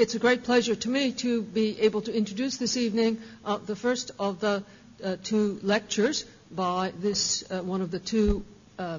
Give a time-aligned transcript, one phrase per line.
[0.00, 3.76] it's a great pleasure to me to be able to introduce this evening uh, the
[3.76, 4.64] first of the
[5.04, 8.42] uh, two lectures by this uh, one of the two
[8.78, 8.98] uh,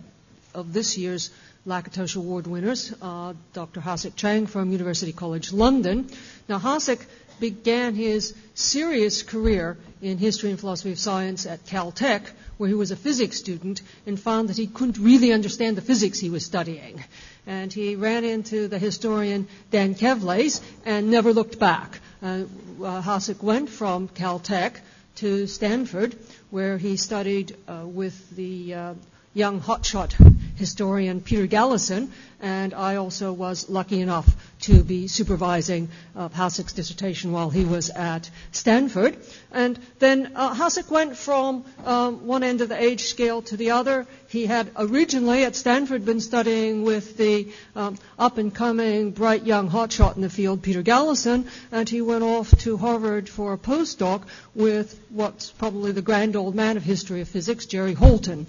[0.53, 1.31] of this year's
[1.65, 3.81] Lakatos Award winners, uh, Dr.
[3.81, 6.07] Hasok Chang from University College London.
[6.47, 7.03] Now, Hasok
[7.39, 12.23] began his serious career in history and philosophy of science at Caltech,
[12.57, 16.19] where he was a physics student and found that he couldn't really understand the physics
[16.19, 17.03] he was studying.
[17.47, 21.99] And he ran into the historian Dan Kevles and never looked back.
[22.21, 22.43] Uh,
[22.83, 24.79] uh, Hasok went from Caltech
[25.15, 26.15] to Stanford,
[26.49, 28.93] where he studied uh, with the uh,
[29.33, 30.13] young hotshot
[30.55, 32.09] historian Peter Galison,
[32.41, 34.27] and I also was lucky enough
[34.61, 39.17] to be supervising uh, Hasok's dissertation while he was at Stanford.
[39.51, 43.71] And then uh, Hasok went from um, one end of the age scale to the
[43.71, 44.07] other.
[44.27, 49.69] He had originally at Stanford been studying with the um, up and coming bright young
[49.69, 54.23] hotshot in the field, Peter Galison, and he went off to Harvard for a postdoc
[54.55, 58.47] with what's probably the grand old man of history of physics, Jerry Holton.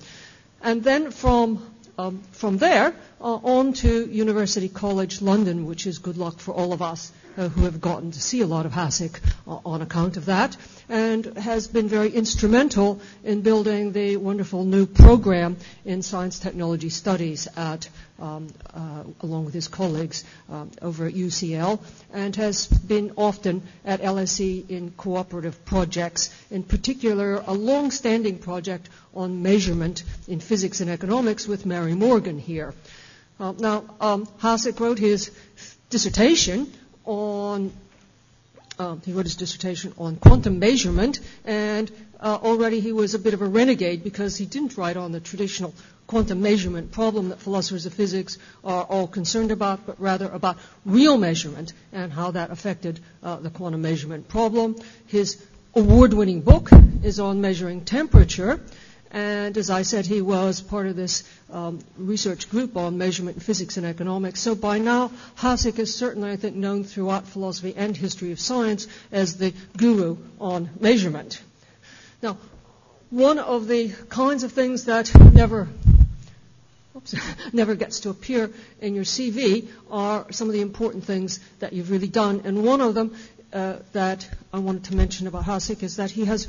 [0.63, 6.17] And then from um, from there uh, on to University College London, which is good
[6.17, 9.21] luck for all of us uh, who have gotten to see a lot of Hasok
[9.47, 10.57] uh, on account of that,
[10.93, 17.49] and has been very instrumental in building the wonderful new program in science technology studies
[17.57, 17.89] at,
[18.21, 21.81] um, uh, along with his colleagues um, over at UCL,
[22.13, 29.43] and has been often at LSE in cooperative projects, in particular a long-standing project on
[29.43, 32.75] measurement in physics and economics with Mary Morgan here.
[33.41, 35.31] Uh, now, um, Hasok wrote his
[35.89, 36.71] dissertation
[37.07, 37.73] on
[39.05, 43.43] he wrote his dissertation on quantum measurement, and uh, already he was a bit of
[43.43, 45.75] a renegade because he didn't write on the traditional
[46.07, 51.17] quantum measurement problem that philosophers of physics are all concerned about, but rather about real
[51.17, 54.77] measurement and how that affected uh, the quantum measurement problem.
[55.07, 55.43] His
[55.75, 56.71] award winning book
[57.03, 58.61] is on measuring temperature.
[59.13, 63.43] And as I said, he was part of this um, research group on measurement in
[63.43, 64.41] physics and economics.
[64.41, 68.89] So by now, Hasok is certainly, I think, known throughout philosophy and history of science
[69.13, 71.43] as the guru on measurement.
[72.23, 72.39] Now,
[73.11, 75.69] one of the kinds of things that never
[76.97, 77.15] oops,
[77.53, 78.51] never gets to appear
[78.81, 82.41] in your CV are some of the important things that you've really done.
[82.45, 83.15] And one of them
[83.53, 86.49] uh, that I wanted to mention about Hasok is that he has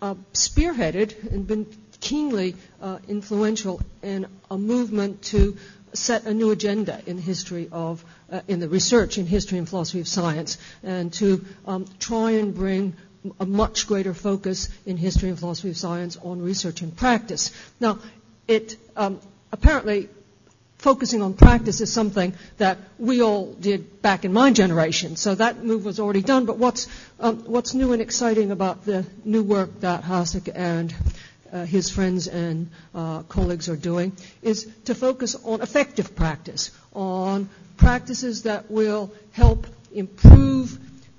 [0.00, 1.66] uh, spearheaded and been
[2.02, 5.56] keenly uh, influential in a movement to
[5.94, 10.00] set a new agenda in history of uh, in the research in history and philosophy
[10.00, 12.94] of science and to um, try and bring
[13.38, 17.52] a much greater focus in history and philosophy of science on research and practice.
[17.78, 18.00] Now,
[18.48, 19.20] it um,
[19.52, 20.08] apparently
[20.78, 25.14] focusing on practice is something that we all did back in my generation.
[25.14, 26.44] So that move was already done.
[26.46, 26.88] But what's
[27.20, 30.92] um, what's new and exciting about the new work that Hasok and
[31.60, 38.42] his friends and uh, colleagues are doing is to focus on effective practice, on practices
[38.44, 40.78] that will help improve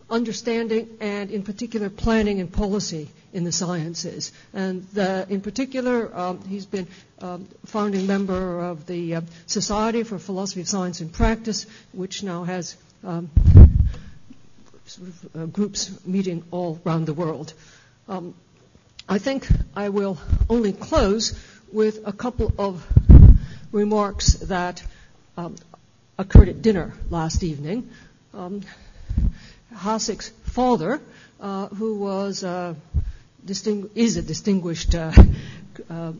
[0.10, 4.32] understanding and, in particular, planning and policy in the sciences.
[4.54, 6.88] And the, in particular, um, he's been
[7.20, 12.44] um, founding member of the uh, Society for Philosophy of Science and Practice, which now
[12.44, 13.30] has um,
[14.86, 17.54] sort of, uh, groups meeting all around the world.
[18.08, 18.36] Um,
[19.08, 20.18] I think I will
[20.50, 21.38] only close
[21.72, 22.86] with a couple of
[23.72, 24.82] remarks that
[25.36, 25.56] um,
[26.18, 27.90] occurred at dinner last evening.
[28.34, 28.62] Um,
[29.76, 31.02] Hasok's father,
[31.42, 32.76] uh, who was uh,
[33.46, 35.12] distingu- is a distinguished uh,
[35.90, 36.14] uh,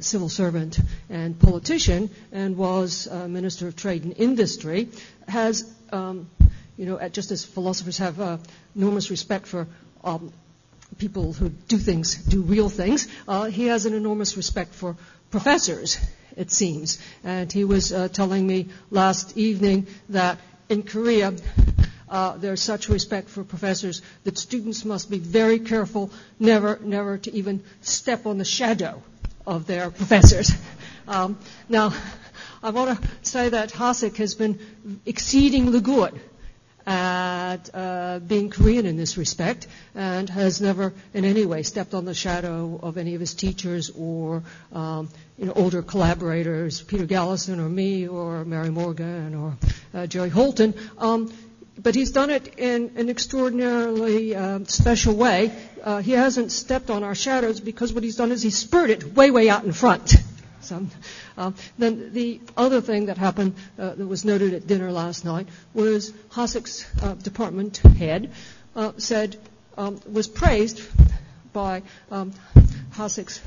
[0.00, 0.78] civil servant
[1.08, 4.90] and politician, and was Minister of Trade and Industry,
[5.26, 6.28] has, um,
[6.76, 8.36] you know, just as philosophers have uh,
[8.76, 9.66] enormous respect for
[10.02, 10.32] um,
[10.98, 13.08] people who do things, do real things.
[13.26, 14.96] Uh, he has an enormous respect for
[15.30, 15.98] professors,
[16.36, 16.98] it seems.
[17.22, 21.34] And he was uh, telling me last evening that in Korea,
[22.08, 27.32] uh, there's such respect for professors that students must be very careful never, never to
[27.34, 29.02] even step on the shadow
[29.46, 30.50] of their professors.
[31.06, 31.38] Um,
[31.68, 31.92] now,
[32.62, 34.58] I want to say that Hasok has been
[35.04, 36.18] exceedingly good
[36.86, 42.04] at uh, being Korean in this respect and has never in any way stepped on
[42.04, 44.42] the shadow of any of his teachers or
[44.72, 45.08] um,
[45.54, 49.56] older collaborators, Peter Galison or me or Mary Morgan or
[49.94, 50.74] uh, Jerry Holton.
[50.98, 51.32] Um,
[51.76, 55.52] but he's done it in an extraordinarily uh, special way.
[55.82, 59.30] Uh, he hasn't stepped on our shadows because what he's done is he's spurted way,
[59.30, 60.14] way out in front.
[60.72, 65.48] Um, then the other thing that happened uh, that was noted at dinner last night
[65.72, 68.32] was Hasok's uh, department head
[68.76, 69.36] uh, said
[69.76, 70.82] um, was praised
[71.52, 72.32] by um,
[72.92, 73.40] Hasok's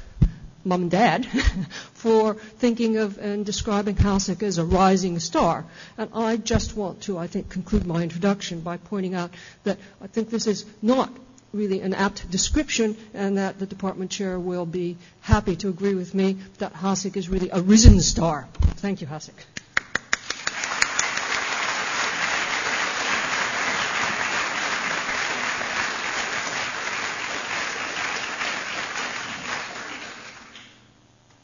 [0.64, 1.26] mom and dad
[1.94, 5.66] for thinking of and describing Hasok as a rising star.
[5.98, 9.32] And I just want to, I think, conclude my introduction by pointing out
[9.64, 11.12] that I think this is not
[11.58, 16.14] really an apt description and that the department chair will be happy to agree with
[16.14, 18.48] me that Hasok is really a risen star.
[18.78, 19.34] Thank you, Hasok.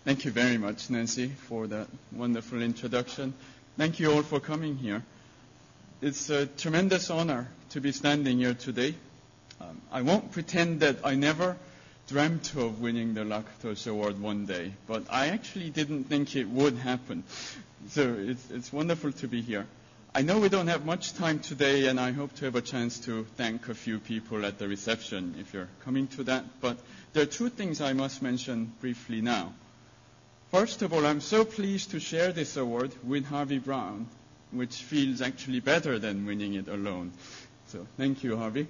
[0.05, 3.33] Thank you very much, Nancy, for that wonderful introduction.
[3.77, 5.01] Thank you all for coming here.
[6.01, 8.95] It's a tremendous honor to be standing here today.
[9.73, 11.57] Um, I won't pretend that I never
[12.07, 16.77] dreamt of winning the Lakatos Award one day, but I actually didn't think it would
[16.77, 17.23] happen.
[17.89, 19.65] So it's, it's wonderful to be here.
[20.15, 22.99] I know we don't have much time today, and I hope to have a chance
[23.01, 26.45] to thank a few people at the reception if you're coming to that.
[26.61, 26.77] But
[27.13, 29.53] there are two things I must mention briefly now.
[30.51, 34.05] First of all, I'm so pleased to share this award with Harvey Brown,
[34.51, 37.11] which feels actually better than winning it alone.
[37.69, 38.67] So thank you, Harvey.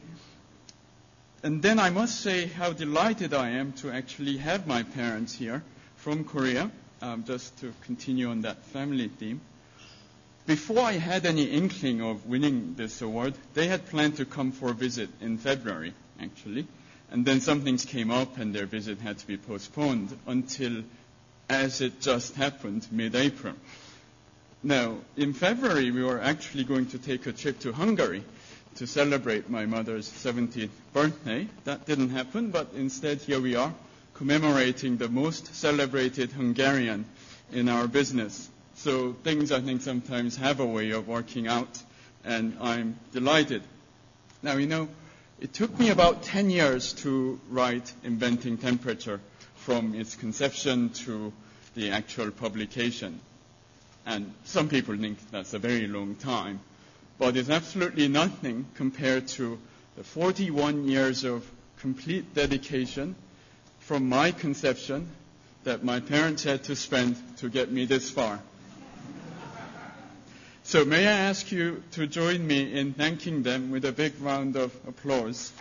[1.44, 5.62] And then I must say how delighted I am to actually have my parents here
[5.98, 9.42] from Korea, um, just to continue on that family theme.
[10.46, 14.72] Before I had any inkling of winning this award, they had planned to come for
[14.72, 16.66] a visit in February, actually.
[17.12, 20.84] And then some things came up and their visit had to be postponed until
[21.50, 23.56] as it just happened mid-April.
[24.64, 28.24] Now, in February, we were actually going to take a trip to Hungary
[28.76, 31.48] to celebrate my mother's 70th birthday.
[31.66, 33.74] That didn't happen, but instead, here we are,
[34.14, 37.06] commemorating the most celebrated Hungarian
[37.52, 38.50] in our business.
[38.76, 41.82] So things, I think, sometimes have a way of working out,
[42.24, 43.64] and I'm delighted.
[44.42, 44.88] Now, you know,
[45.40, 49.20] it took me about 10 years to write Inventing Temperature
[49.56, 51.32] from its conception to
[51.76, 53.20] the actual publication.
[54.06, 56.60] And some people think that's a very long time,
[57.18, 59.60] but it's absolutely nothing compared to
[59.98, 61.50] the 41 years of
[61.80, 63.16] complete dedication
[63.80, 65.08] from my conception
[65.64, 68.40] that my parents had to spend to get me this far.
[70.66, 74.56] So may I ask you to join me in thanking them with a big round
[74.56, 75.52] of applause.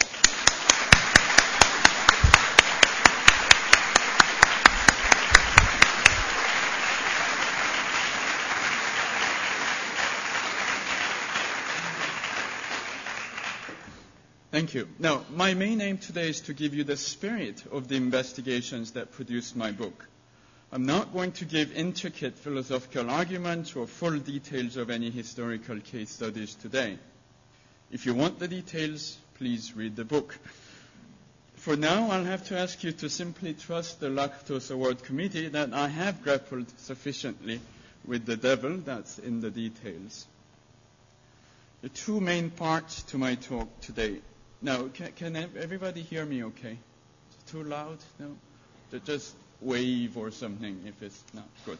[14.62, 14.86] Thank you.
[15.00, 19.10] Now, my main aim today is to give you the spirit of the investigations that
[19.10, 20.06] produced my book.
[20.70, 26.10] I'm not going to give intricate philosophical arguments or full details of any historical case
[26.10, 26.96] studies today.
[27.90, 30.38] If you want the details, please read the book.
[31.56, 35.74] For now, I'll have to ask you to simply trust the Lakatos Award Committee that
[35.74, 37.60] I have grappled sufficiently
[38.06, 40.24] with the devil that's in the details.
[41.80, 44.20] The two main parts to my talk today
[44.62, 46.78] no, can, can everybody hear me okay?
[47.48, 47.98] Too loud?
[48.18, 48.36] No?
[49.04, 51.78] Just wave or something if it's not good.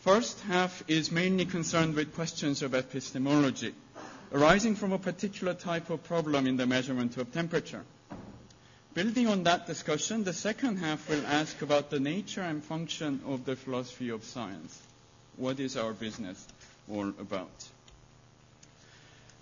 [0.00, 3.74] First half is mainly concerned with questions of epistemology,
[4.32, 7.84] arising from a particular type of problem in the measurement of temperature.
[8.94, 13.44] Building on that discussion, the second half will ask about the nature and function of
[13.44, 14.78] the philosophy of science.
[15.36, 16.46] What is our business
[16.90, 17.50] all about?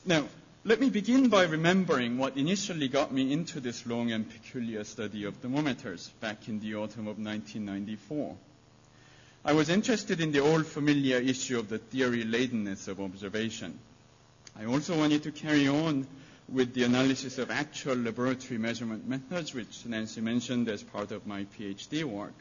[0.06, 0.24] Now,
[0.64, 5.24] let me begin by remembering what initially got me into this long and peculiar study
[5.24, 8.36] of thermometers back in the autumn of 1994.
[9.42, 13.78] I was interested in the old familiar issue of the theory ladenness of observation.
[14.58, 16.06] I also wanted to carry on
[16.46, 21.44] with the analysis of actual laboratory measurement methods, which Nancy mentioned as part of my
[21.58, 22.34] PhD work.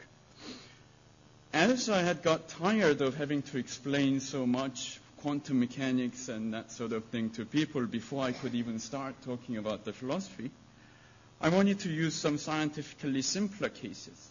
[1.54, 6.72] As I had got tired of having to explain so much quantum mechanics and that
[6.72, 10.50] sort of thing to people before I could even start talking about the philosophy,
[11.40, 14.30] I wanted to use some scientifically simpler cases.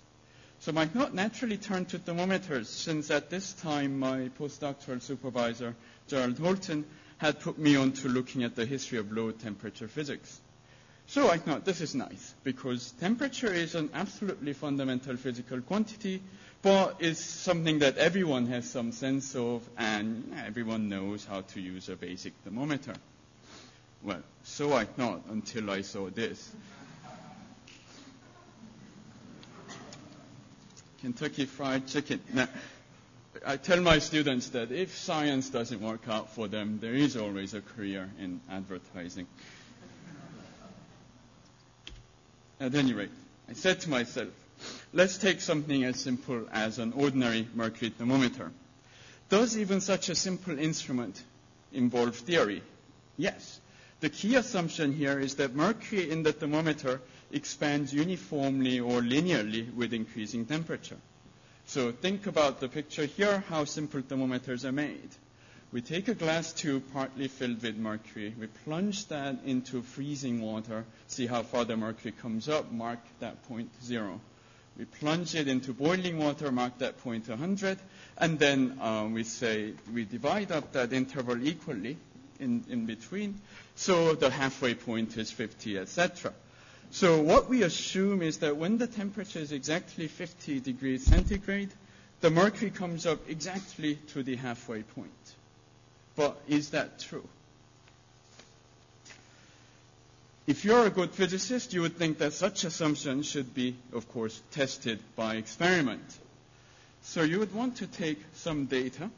[0.60, 5.76] So I thought naturally turned to thermometers, since at this time my postdoctoral supervisor,
[6.08, 6.86] Gerald Holton,
[7.18, 10.40] had put me on to looking at the history of low temperature physics.
[11.08, 16.22] So I thought this is nice, because temperature is an absolutely fundamental physical quantity
[16.62, 21.90] but it's something that everyone has some sense of, and everyone knows how to use
[21.90, 22.94] a basic thermometer.
[24.04, 26.52] Well, so I thought until I saw this.
[31.02, 32.20] Kentucky Fried Chicken.
[32.34, 32.50] Now,
[33.46, 37.54] I tell my students that if science doesn't work out for them, there is always
[37.54, 39.28] a career in advertising.
[42.60, 43.12] At any rate,
[43.48, 44.28] I said to myself,
[44.94, 48.52] let's take something as simple as an ordinary mercury thermometer.
[49.30, 51.24] Does even such a simple instrument
[51.72, 52.64] involve theory?
[53.18, 53.60] Yes.
[54.00, 57.02] The key assumption here is that mercury in the thermometer
[57.32, 60.98] expands uniformly or linearly with increasing temperature.
[61.66, 65.10] So think about the picture here, how simple thermometers are made.
[65.72, 68.34] We take a glass tube partly filled with mercury.
[68.40, 73.44] We plunge that into freezing water, see how far the mercury comes up, mark that
[73.48, 74.20] point zero.
[74.80, 77.78] We plunge it into boiling water, mark that point 100,
[78.18, 81.98] and then um, we say we divide up that interval equally
[82.40, 83.42] in, in between,
[83.76, 86.32] so the halfway point is 50, etc.
[86.92, 91.72] So what we assume is that when the temperature is exactly 50 degrees centigrade,
[92.22, 95.12] the mercury comes up exactly to the halfway point.
[96.16, 97.28] But is that true?
[100.50, 104.42] If you're a good physicist, you would think that such assumptions should be, of course,
[104.50, 106.02] tested by experiment.
[107.04, 109.12] So you would want to take some data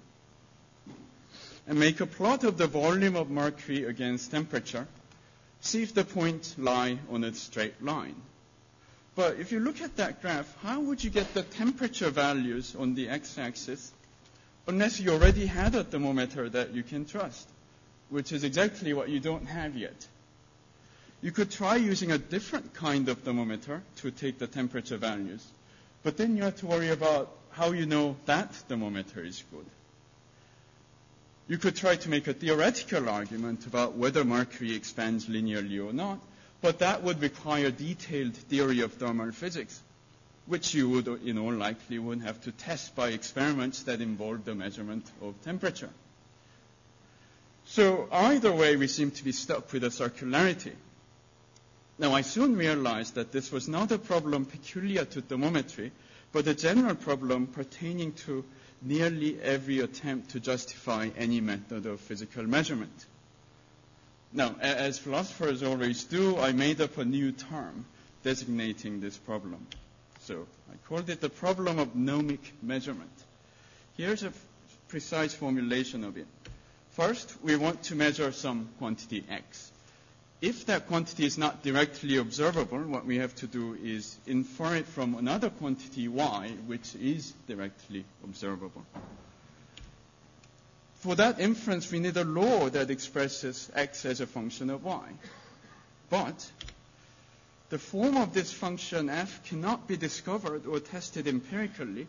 [1.65, 4.85] and make a plot of the volume of mercury against temperature
[5.61, 8.15] see if the points lie on a straight line.
[9.15, 12.93] But if you look at that graph, how would you get the temperature values on
[12.93, 13.93] the x-axis
[14.67, 17.47] unless you already had a thermometer that you can trust,
[18.09, 20.07] which is exactly what you don't have yet.
[21.21, 25.45] You could try using a different kind of thermometer to take the temperature values,
[26.03, 29.65] but then you have to worry about how you know that thermometer is good.
[31.47, 36.19] You could try to make a theoretical argument about whether mercury expands linearly or not,
[36.61, 39.79] but that would require detailed theory of thermal physics,
[40.45, 45.05] which you would, in all likelihood, have to test by experiments that involve the measurement
[45.21, 45.89] of temperature.
[47.65, 50.73] So either way, we seem to be stuck with a circularity.
[52.01, 55.91] Now, I soon realized that this was not a problem peculiar to thermometry,
[56.31, 58.43] but a general problem pertaining to
[58.81, 63.05] nearly every attempt to justify any method of physical measurement.
[64.33, 67.85] Now, as philosophers always do, I made up a new term
[68.23, 69.67] designating this problem.
[70.21, 73.11] So I called it the problem of nomic measurement.
[73.95, 74.33] Here's a
[74.87, 76.25] precise formulation of it.
[76.93, 79.71] First, we want to measure some quantity x.
[80.41, 84.87] If that quantity is not directly observable, what we have to do is infer it
[84.87, 88.83] from another quantity y, which is directly observable.
[90.95, 95.09] For that inference, we need a law that expresses x as a function of y.
[96.09, 96.51] But
[97.69, 102.07] the form of this function f cannot be discovered or tested empirically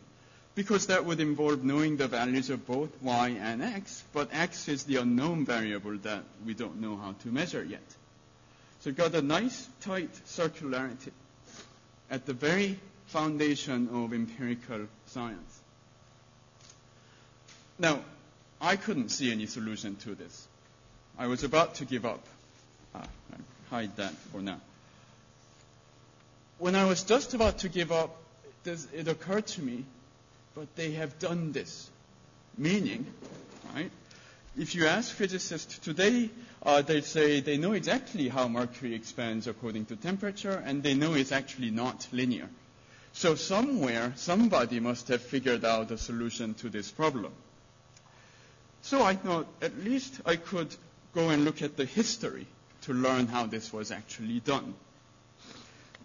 [0.55, 4.85] because that would involve knowing the values of both y and x, but x is
[4.85, 7.83] the unknown variable that we don't know how to measure yet.
[8.83, 11.13] So you've got a nice tight circularity
[12.11, 15.61] at the very foundation of empirical science.
[17.79, 18.01] Now,
[18.61, 20.49] I couldn't see any solution to this.
[21.17, 22.25] I was about to give up.
[22.93, 23.07] Ah,
[23.71, 24.61] hide that for now.
[26.59, 28.17] When I was just about to give up,
[28.65, 29.85] it occurred to me,
[30.57, 31.89] but they have done this.
[32.59, 33.07] Meaning,
[33.77, 33.93] right?
[34.57, 36.29] If you ask physicists today,
[36.63, 41.15] uh, they say they know exactly how mercury expands according to temperature, and they know
[41.15, 42.51] it's actually not linear.
[43.15, 47.33] So somewhere, somebody must have figured out a solution to this problem.
[48.83, 50.75] So I thought at least I could
[51.15, 52.47] go and look at the history
[52.83, 54.75] to learn how this was actually done.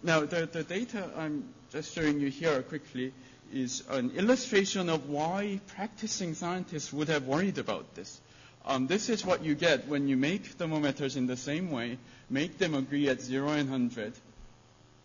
[0.02, 3.12] Now, the, the data I'm just showing you here quickly
[3.52, 8.20] is an illustration of why practicing scientists would have worried about this.
[8.66, 11.98] Um, this is what you get when you make thermometers in the same way,
[12.28, 14.12] make them agree at 0 and 100,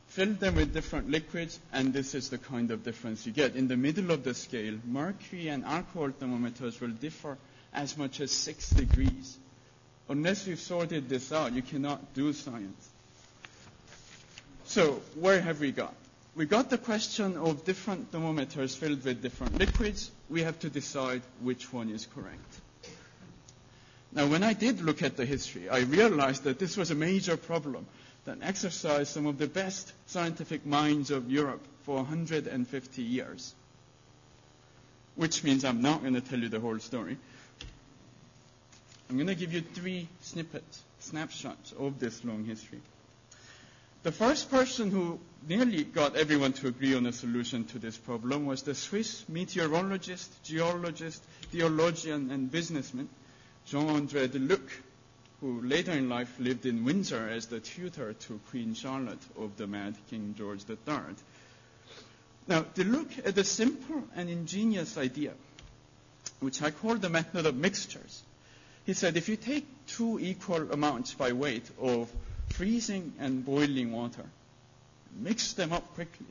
[0.08, 3.56] fill them with different liquids, and this is the kind of difference you get.
[3.56, 7.38] In the middle of the scale, mercury and alcohol thermometers will differ
[7.74, 9.38] as much as 6 degrees.
[10.10, 12.90] Unless you've sorted this out, you cannot do science.
[14.66, 15.94] So, where have we got?
[16.36, 20.10] We got the question of different thermometers filled with different liquids.
[20.30, 22.60] We have to decide which one is correct.
[24.16, 27.36] Now, when I did look at the history, I realized that this was a major
[27.36, 27.88] problem
[28.26, 33.56] that exercised some of the best scientific minds of Europe for 150 years.
[35.16, 37.18] Which means I'm not going to tell you the whole story.
[39.10, 42.82] I'm going to give you three snippets, snapshots of this long history.
[44.04, 48.46] The first person who nearly got everyone to agree on a solution to this problem
[48.46, 53.10] was the Swiss meteorologist, geologist, theologian, and businessman
[53.66, 54.70] Jean-André Deluc,
[55.42, 59.68] who later in life lived in Windsor as the tutor to Queen Charlotte of the
[59.68, 61.16] mad King George III.
[62.48, 65.34] Now, Deluc had a simple and ingenious idea,
[66.40, 68.22] which I call the method of mixtures.
[68.86, 72.12] He said if you take two equal amounts by weight of
[72.50, 74.26] freezing and boiling water,
[75.20, 76.26] mix them up quickly,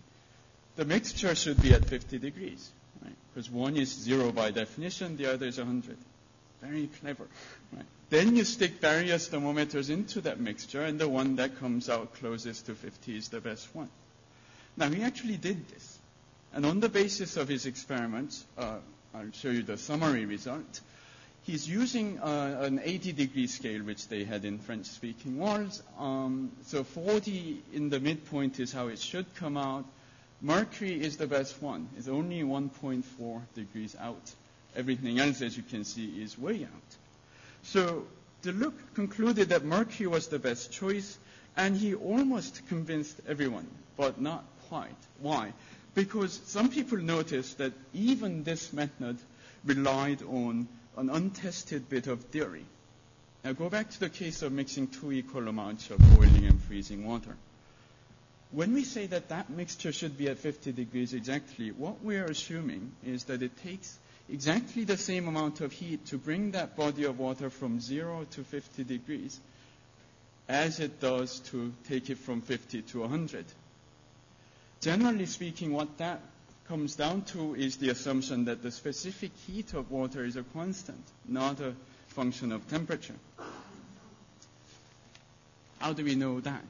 [0.76, 2.70] the mixture should be at 50 degrees,
[3.02, 3.14] right?
[3.32, 5.96] Because one is zero by definition, the other is 100.
[6.62, 7.26] Very clever.
[7.72, 7.84] Right?
[8.10, 12.66] Then you stick various thermometers into that mixture, and the one that comes out closest
[12.66, 13.88] to 50 is the best one.
[14.76, 15.98] Now, he actually did this.
[16.54, 18.76] And on the basis of his experiments, uh,
[19.14, 20.80] I'll show you the summary result.
[21.44, 25.82] He's using uh, an 80 degree scale, which they had in French speaking worlds.
[25.98, 29.84] Um, so 40 in the midpoint is how it should come out.
[30.40, 31.88] Mercury is the best one.
[31.96, 34.32] It's only 1.4 degrees out.
[34.76, 36.96] Everything else, as you can see, is way out.
[37.62, 38.06] So
[38.42, 41.18] Deluc concluded that Mercury was the best choice,
[41.56, 44.96] and he almost convinced everyone, but not quite.
[45.20, 45.52] Why?
[45.94, 49.18] Because some people noticed that even this method
[49.64, 52.64] relied on an untested bit of theory.
[53.44, 57.06] Now go back to the case of mixing two equal amounts of boiling and freezing
[57.06, 57.36] water.
[58.52, 62.26] When we say that that mixture should be at 50 degrees exactly, what we are
[62.26, 63.98] assuming is that it takes
[64.32, 68.42] exactly the same amount of heat to bring that body of water from 0 to
[68.42, 69.38] 50 degrees
[70.48, 73.44] as it does to take it from 50 to 100.
[74.80, 76.20] Generally speaking, what that
[76.66, 81.04] comes down to is the assumption that the specific heat of water is a constant,
[81.28, 81.74] not a
[82.08, 83.14] function of temperature.
[85.78, 86.64] How do we know that?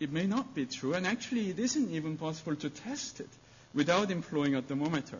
[0.00, 3.28] It may not be true, and actually it isn't even possible to test it
[3.74, 5.18] without employing a thermometer.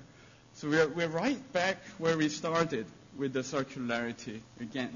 [0.55, 4.91] So we're, we're right back where we started with the circularity again.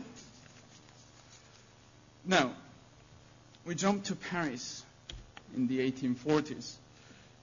[2.24, 2.52] Now,
[3.64, 4.84] we jump to Paris
[5.56, 6.74] in the 1840s.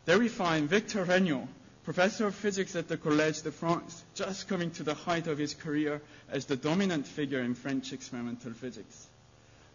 [0.06, 1.48] There we find Victor Regnault,
[1.86, 5.54] professor of physics at the Collège de France, just coming to the height of his
[5.54, 9.08] career as the dominant figure in French experimental physics.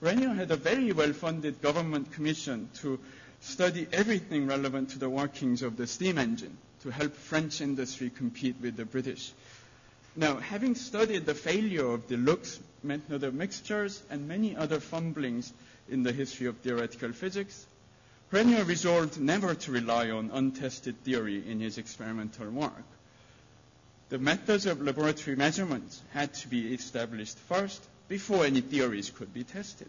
[0.03, 2.99] Regnault had a very well-funded government commission to
[3.41, 8.57] study everything relevant to the workings of the steam engine to help French industry compete
[8.61, 9.33] with the British.
[10.17, 15.53] Now, having studied the failure of Deluc's method of mixtures and many other fumblings
[15.89, 17.67] in the history of theoretical physics,
[18.31, 22.85] Regnault resolved never to rely on untested theory in his experimental work.
[24.11, 29.45] The methods of laboratory measurements had to be established first before any theories could be
[29.45, 29.89] tested.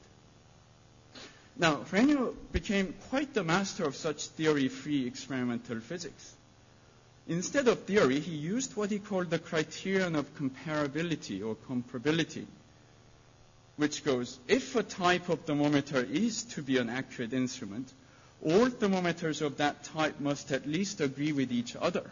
[1.60, 6.34] Now, Regnault became quite the master of such theory-free experimental physics.
[7.28, 12.46] Instead of theory, he used what he called the criterion of comparability or comparability,
[13.76, 17.92] which goes, if a type of thermometer is to be an accurate instrument,
[18.42, 22.10] all thermometers of that type must at least agree with each other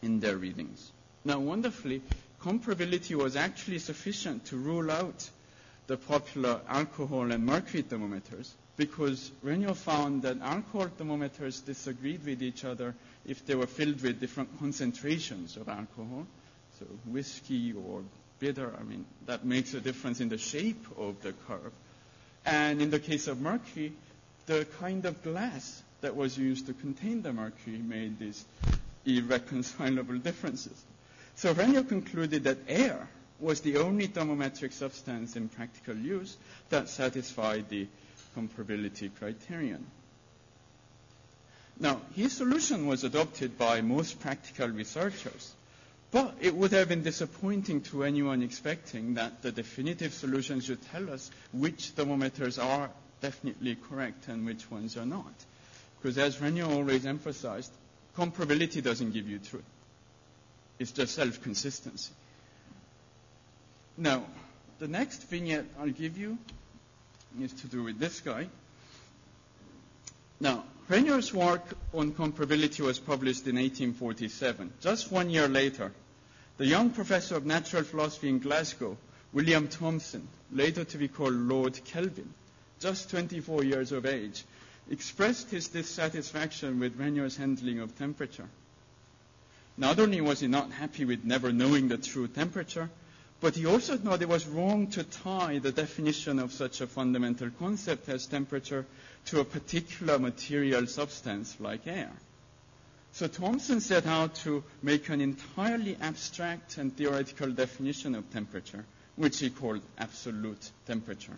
[0.00, 0.92] in their readings.
[1.24, 2.02] Now, wonderfully,
[2.40, 5.28] comparability was actually sufficient to rule out
[5.90, 12.64] the popular alcohol and mercury thermometers because Regnault found that alcohol thermometers disagreed with each
[12.64, 12.94] other
[13.26, 16.28] if they were filled with different concentrations of alcohol.
[16.78, 18.04] So whiskey or
[18.38, 21.72] bitter, I mean, that makes a difference in the shape of the curve.
[22.46, 23.92] And in the case of mercury,
[24.46, 28.44] the kind of glass that was used to contain the mercury made these
[29.04, 30.80] irreconcilable differences.
[31.34, 33.08] So Regnault concluded that air
[33.40, 36.36] was the only thermometric substance in practical use
[36.68, 37.86] that satisfied the
[38.36, 39.86] comparability criterion.
[41.78, 45.54] Now, his solution was adopted by most practical researchers,
[46.10, 51.08] but it would have been disappointing to anyone expecting that the definitive solution should tell
[51.10, 52.90] us which thermometers are
[53.22, 55.32] definitely correct and which ones are not.
[56.00, 57.72] Because as Regnault always emphasized,
[58.16, 59.64] comparability doesn't give you truth.
[60.78, 62.12] It's just self-consistency.
[63.96, 64.24] Now,
[64.78, 66.38] the next vignette I'll give you
[67.40, 68.48] is to do with this guy.
[70.40, 71.62] Now, Regnault's work
[71.94, 74.72] on comparability was published in 1847.
[74.80, 75.92] Just one year later,
[76.56, 78.96] the young professor of natural philosophy in Glasgow,
[79.32, 82.32] William Thomson, later to be called Lord Kelvin,
[82.80, 84.44] just 24 years of age,
[84.90, 88.48] expressed his dissatisfaction with Regnault's handling of temperature.
[89.76, 92.90] Not only was he not happy with never knowing the true temperature,
[93.40, 97.50] But he also thought it was wrong to tie the definition of such a fundamental
[97.58, 98.84] concept as temperature
[99.26, 102.12] to a particular material substance like air.
[103.12, 108.84] So Thomson set out to make an entirely abstract and theoretical definition of temperature,
[109.16, 111.36] which he called absolute temperature.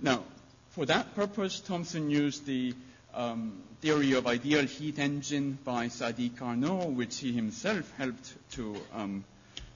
[0.00, 0.22] Now,
[0.70, 2.74] for that purpose, Thomson used the
[3.14, 9.24] um, theory of ideal heat engine by Sadi Carnot, which he himself helped to um,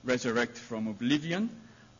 [0.04, 1.50] resurrect from oblivion.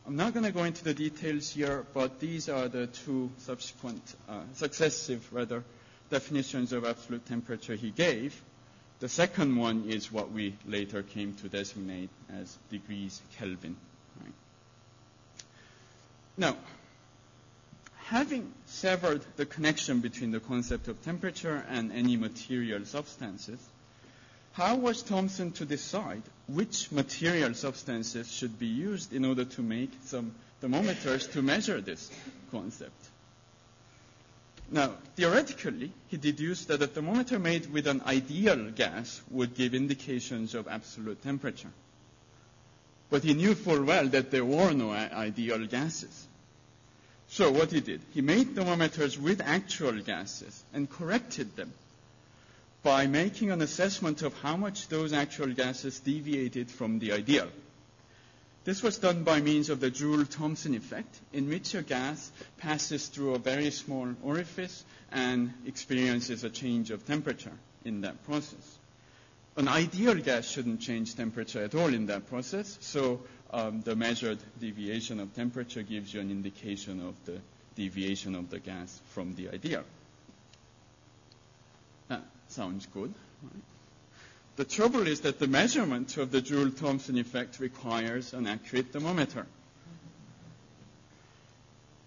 [0.07, 4.01] I'm not going to go into the details here, but these are the two subsequent,
[4.29, 5.63] uh, successive, rather,
[6.11, 8.39] definitions of absolute temperature he gave.
[8.99, 13.75] The second one is what we later came to designate as degrees Kelvin.
[14.21, 14.33] Right?
[16.37, 16.55] Now,
[18.05, 23.59] having severed the connection between the concept of temperature and any material substances,
[24.55, 29.91] how was Thomson to decide which material substances should be used in order to make
[30.05, 32.09] some thermometers to measure this
[32.51, 33.09] concept?
[34.71, 40.55] Now, theoretically, he deduced that a thermometer made with an ideal gas would give indications
[40.55, 41.71] of absolute temperature.
[43.09, 46.27] But he knew full well that there were no ideal gases.
[47.27, 51.73] So what he did, he made thermometers with actual gases and corrected them
[52.85, 57.47] by making an assessment of how much those actual gases deviated from the ideal.
[58.63, 63.33] This was done by means of the Joule-Thomson effect, in which a gas passes through
[63.33, 68.77] a very small orifice and experiences a change of temperature in that process.
[69.57, 73.19] An ideal gas shouldn't change temperature at all in that process, so
[73.49, 77.39] um, the measured deviation of temperature gives you an indication of the
[77.75, 79.83] deviation of the gas from the ideal.
[82.49, 83.13] Sounds good.
[83.43, 83.63] Right?
[84.57, 89.45] The trouble is that the measurement of the Joule-Thomson effect requires an accurate thermometer.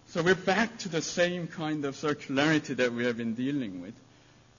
[0.07, 3.93] So we're back to the same kind of circularity that we have been dealing with.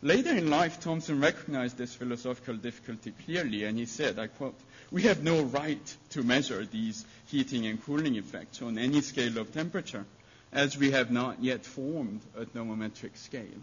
[0.03, 4.59] Later in life, Thomson recognized this philosophical difficulty clearly, and he said, I quote,
[4.93, 9.53] we have no right to measure these heating and cooling effects on any scale of
[9.53, 10.07] temperature,
[10.53, 13.61] as we have not yet formed a thermometric scale.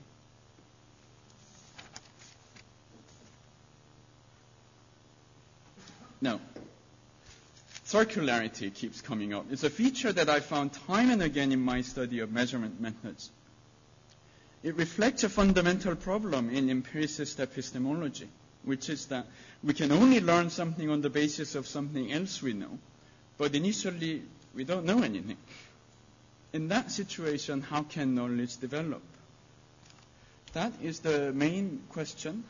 [6.21, 6.39] Now,
[7.86, 9.45] circularity keeps coming up.
[9.51, 13.30] It's a feature that I found time and again in my study of measurement methods.
[14.63, 18.27] It reflects a fundamental problem in empiricist epistemology,
[18.63, 19.27] which is that
[19.63, 22.80] we can only learn something on the basis of something else we know,
[23.38, 24.23] but initially
[24.56, 25.38] we don't know anything.
[26.53, 29.03] In that situation, how can knowledge develop?
[30.53, 32.43] That is the main question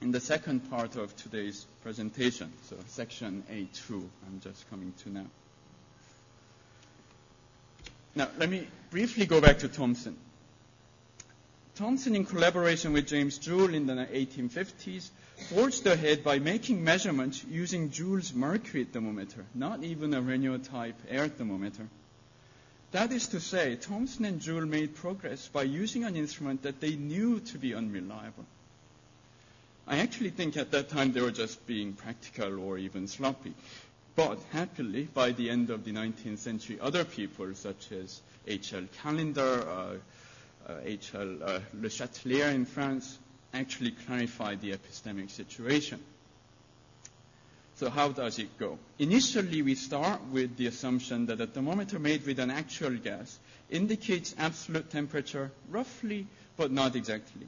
[0.00, 5.26] in the second part of today's presentation, so section A2, I'm just coming to now.
[8.14, 10.16] Now, let me briefly go back to Thomson.
[11.76, 15.10] Thomson, in collaboration with James Joule in the 1850s,
[15.48, 21.28] forged ahead by making measurements using Joule's mercury thermometer, not even a Regnault type air
[21.28, 21.86] thermometer.
[22.92, 26.96] That is to say, Thomson and Joule made progress by using an instrument that they
[26.96, 28.44] knew to be unreliable.
[29.86, 33.54] I actually think at that time they were just being practical or even sloppy.
[34.16, 38.84] But happily, by the end of the 19th century, other people such as H.L.
[39.02, 39.66] Callendar,
[40.68, 41.42] uh, H.L.
[41.42, 43.18] Uh, Le Chatelier in France
[43.54, 46.00] actually clarified the epistemic situation.
[47.76, 48.78] So how does it go?
[48.98, 53.38] Initially, we start with the assumption that a thermometer made with an actual gas
[53.70, 56.26] indicates absolute temperature roughly,
[56.58, 57.46] but not exactly.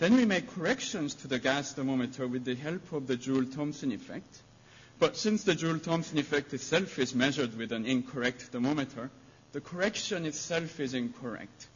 [0.00, 4.40] Then we make corrections to the gas thermometer with the help of the Joule-Thomson effect.
[4.98, 9.10] But since the Joule-Thomson effect itself is measured with an incorrect thermometer,
[9.52, 11.66] the correction itself is incorrect.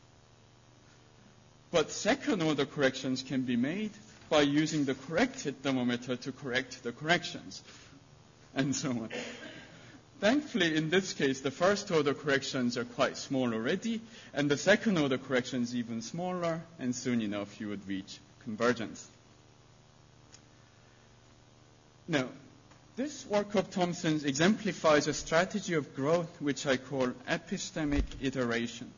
[1.71, 3.91] But second order corrections can be made
[4.31, 7.63] by using the corrected thermometer to correct the corrections,
[8.55, 9.11] and so on.
[10.25, 14.01] Thankfully, in this case, the first order corrections are quite small already,
[14.33, 19.07] and the second order corrections even smaller, and soon enough you would reach convergence.
[22.09, 22.29] Now,
[22.97, 28.91] this work of Thomson's exemplifies a strategy of growth which I call epistemic iteration.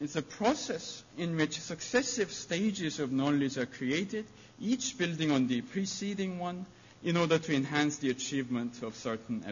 [0.00, 4.24] It's a process in which successive stages of knowledge are created,
[4.58, 6.64] each building on the preceding one,
[7.04, 9.44] in order to enhance the achievement of certain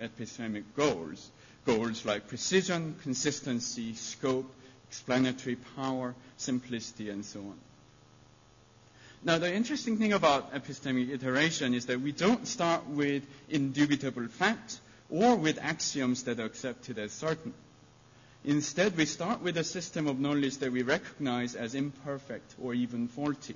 [0.00, 1.30] epistemic goals.
[1.64, 4.50] Goals like precision, consistency, scope,
[4.88, 7.54] explanatory power, simplicity, and so on.
[9.24, 14.80] Now, the interesting thing about epistemic iteration is that we don't start with indubitable facts
[15.10, 17.54] or with axioms that are accepted as certain.
[18.44, 23.06] Instead, we start with a system of knowledge that we recognize as imperfect or even
[23.06, 23.54] faulty.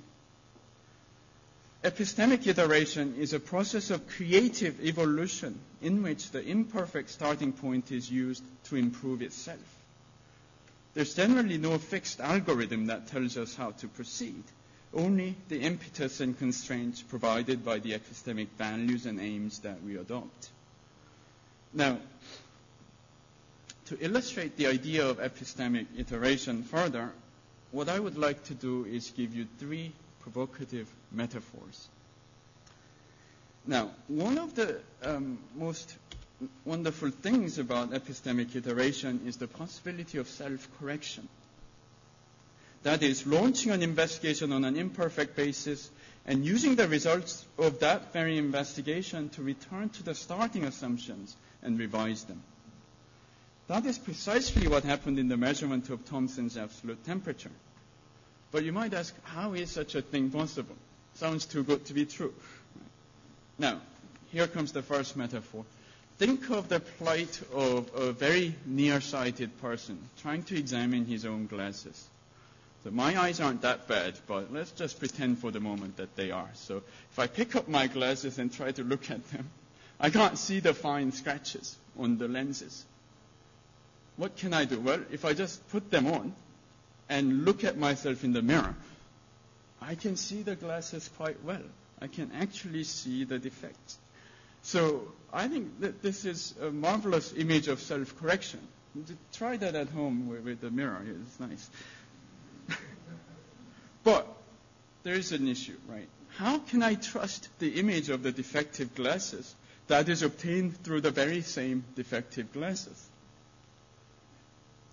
[1.83, 8.09] Epistemic iteration is a process of creative evolution in which the imperfect starting point is
[8.09, 9.59] used to improve itself.
[10.95, 14.43] There's generally no fixed algorithm that tells us how to proceed,
[14.91, 20.49] only the impetus and constraints provided by the epistemic values and aims that we adopt.
[21.73, 21.99] Now,
[23.85, 27.11] to illustrate the idea of epistemic iteration further,
[27.71, 29.91] what I would like to do is give you three
[30.31, 31.87] provocative metaphors.
[33.65, 35.95] Now, one of the um, most
[36.65, 41.29] wonderful things about epistemic iteration is the possibility of self-correction.
[42.83, 45.89] That is, launching an investigation on an imperfect basis
[46.25, 51.79] and using the results of that very investigation to return to the starting assumptions and
[51.79, 52.43] revise them.
[53.67, 57.51] That is precisely what happened in the measurement of Thomson's absolute temperature.
[58.51, 60.75] But you might ask, how is such a thing possible?
[61.15, 62.33] Sounds too good to be true.
[63.59, 63.81] Now,
[64.31, 65.65] here comes the first metaphor.
[66.17, 72.07] Think of the plight of a very nearsighted person trying to examine his own glasses.
[72.83, 76.31] So my eyes aren't that bad, but let's just pretend for the moment that they
[76.31, 76.49] are.
[76.53, 79.49] So if I pick up my glasses and try to look at them,
[79.99, 82.85] I can't see the fine scratches on the lenses.
[84.15, 84.79] What can I do?
[84.79, 86.33] Well, if I just put them on
[87.09, 88.75] and look at myself in the mirror,
[89.81, 91.63] I can see the glasses quite well.
[92.01, 93.97] I can actually see the defects.
[94.63, 98.59] So I think that this is a marvelous image of self-correction.
[99.33, 101.01] Try that at home with, with the mirror.
[101.05, 101.69] It's nice.
[104.03, 104.27] but
[105.03, 106.07] there is an issue, right?
[106.37, 109.55] How can I trust the image of the defective glasses
[109.87, 113.07] that is obtained through the very same defective glasses?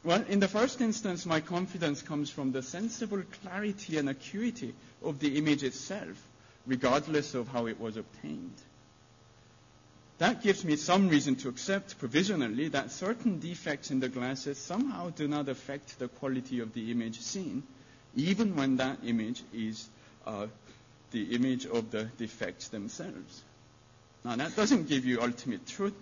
[0.04, 5.18] Well, in the first instance, my confidence comes from the sensible clarity and acuity of
[5.18, 6.22] the image itself,
[6.66, 8.52] regardless of how it was obtained.
[10.18, 15.08] That gives me some reason to accept provisionally that certain defects in the glasses somehow
[15.10, 17.62] do not affect the quality of the image seen,
[18.14, 19.88] even when that image is
[20.26, 20.46] uh,
[21.12, 23.42] the image of the defects themselves.
[24.22, 25.94] Now, that doesn't give you ultimate truth.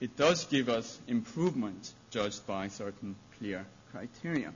[0.00, 4.52] It does give us improvement judged by certain clear criteria.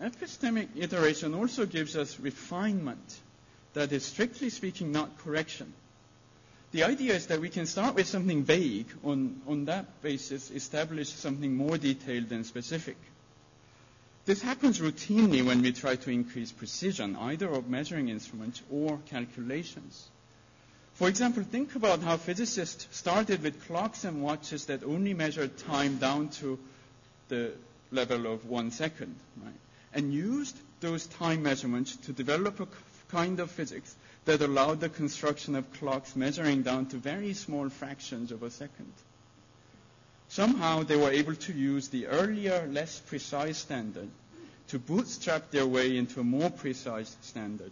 [0.00, 3.18] Epistemic iteration also gives us refinement
[3.74, 5.72] that is strictly speaking not correction.
[6.70, 11.08] The idea is that we can start with something vague, on, on that basis establish
[11.08, 12.96] something more detailed and specific.
[14.26, 20.08] This happens routinely when we try to increase precision, either of measuring instruments or calculations.
[20.98, 25.98] For example, think about how physicists started with clocks and watches that only measured time
[25.98, 26.58] down to
[27.28, 27.52] the
[27.92, 29.54] level of one second, right?
[29.94, 32.66] And used those time measurements to develop a
[33.12, 38.32] kind of physics that allowed the construction of clocks measuring down to very small fractions
[38.32, 38.92] of a second.
[40.28, 44.08] Somehow they were able to use the earlier, less precise standard
[44.66, 47.70] to bootstrap their way into a more precise standard.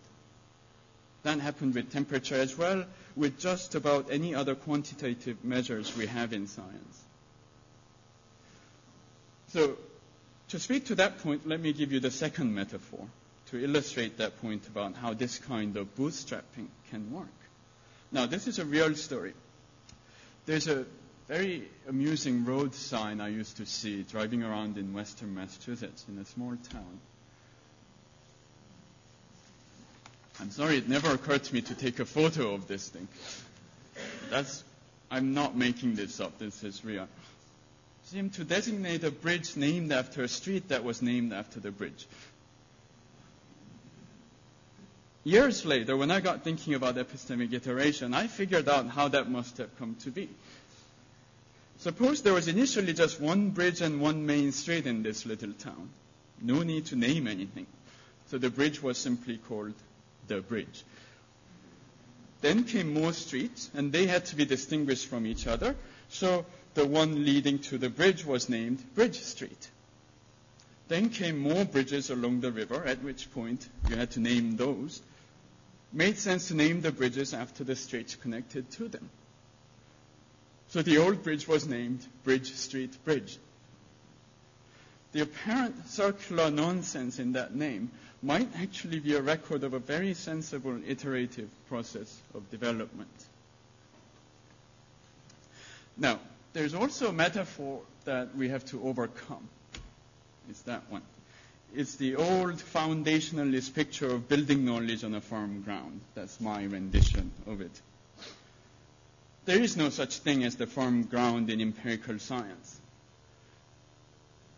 [1.27, 2.85] That happened with temperature as well,
[3.17, 7.03] with just about any other quantitative measures we have in science.
[9.49, 9.77] So,
[10.51, 13.09] to speak to that point, let me give you the second metaphor
[13.47, 17.27] to illustrate that point about how this kind of bootstrapping can work.
[18.13, 19.35] Now, this is a real story.
[20.45, 20.87] There's a
[21.27, 26.25] very amusing road sign I used to see driving around in western Massachusetts in a
[26.25, 27.01] small town.
[30.41, 33.09] I'm sorry, it never occurred to me to take a photo of this thing.
[34.31, 34.63] That's,
[35.11, 37.09] I'm not making this up, this is real.
[38.05, 42.07] Seemed to designate a bridge named after a street that was named after the bridge.
[45.25, 49.57] Years later, when I got thinking about epistemic iteration, I figured out how that must
[49.57, 50.29] have come to be.
[51.79, 55.89] Suppose there was initially just one bridge and one main street in this little town.
[56.41, 57.67] No need to name anything.
[58.29, 59.75] So the bridge was simply called
[60.29, 60.85] the bridge.
[62.41, 65.75] Then came more streets, and they had to be distinguished from each other.
[66.09, 69.71] So the one leading to the bridge was named Bridge Street.
[70.89, 75.03] Then came more bridges along the river, at which point you had to name those
[75.93, 79.09] made sense to name the bridges after the streets connected to them.
[80.69, 83.39] So the old bridge was named Bridge Street Bridge.
[85.13, 87.91] the apparent circular nonsense in that name
[88.23, 93.09] might actually be a record of a very sensible iterative process of development.
[95.97, 96.19] Now,
[96.53, 99.49] there's also a metaphor that we have to overcome.
[100.49, 101.03] It's that one.
[101.75, 106.01] It's the old foundationalist picture of building knowledge on a firm ground.
[106.15, 107.83] That's my rendition of it.
[109.45, 112.81] There is no such thing as the firm ground in empirical science.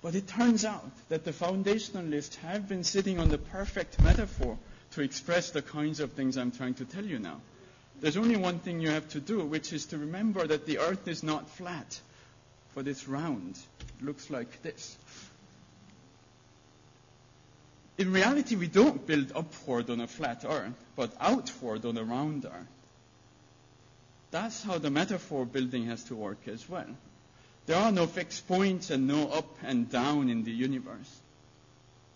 [0.01, 4.57] But it turns out that the foundationalists have been sitting on the perfect metaphor
[4.93, 7.41] to express the kinds of things I'm trying to tell you now.
[8.01, 11.09] There's only one thing you have to do, which is to remember that the earth
[11.09, 12.01] is not flat,
[12.75, 13.59] but it's round.
[13.81, 14.97] It looks like this.
[17.99, 22.45] In reality, we don't build upward on a flat earth, but outward on a round
[22.45, 22.69] earth.
[24.31, 26.87] That's how the metaphor building has to work as well.
[27.69, 31.21] There are no fixed points and no up and down in the universe.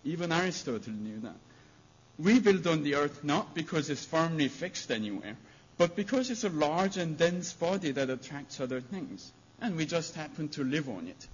[0.03, 1.37] Even Aristotle knew that.
[2.17, 5.37] We build on the earth not because it's firmly fixed anywhere,
[5.77, 9.31] but because it's a large and dense body that attracts other things.
[9.61, 11.27] And we just happen to live on it.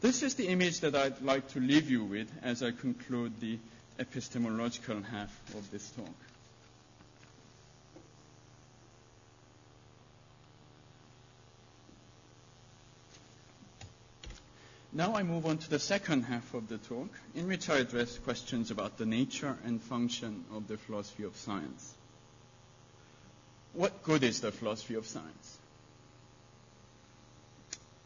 [0.00, 3.58] This is the image that I'd like to leave you with as I conclude the
[3.98, 6.27] epistemological half of this talk.
[14.92, 18.18] Now I move on to the second half of the talk, in which I address
[18.18, 21.94] questions about the nature and function of the philosophy of science.
[23.74, 25.58] What good is the philosophy of science?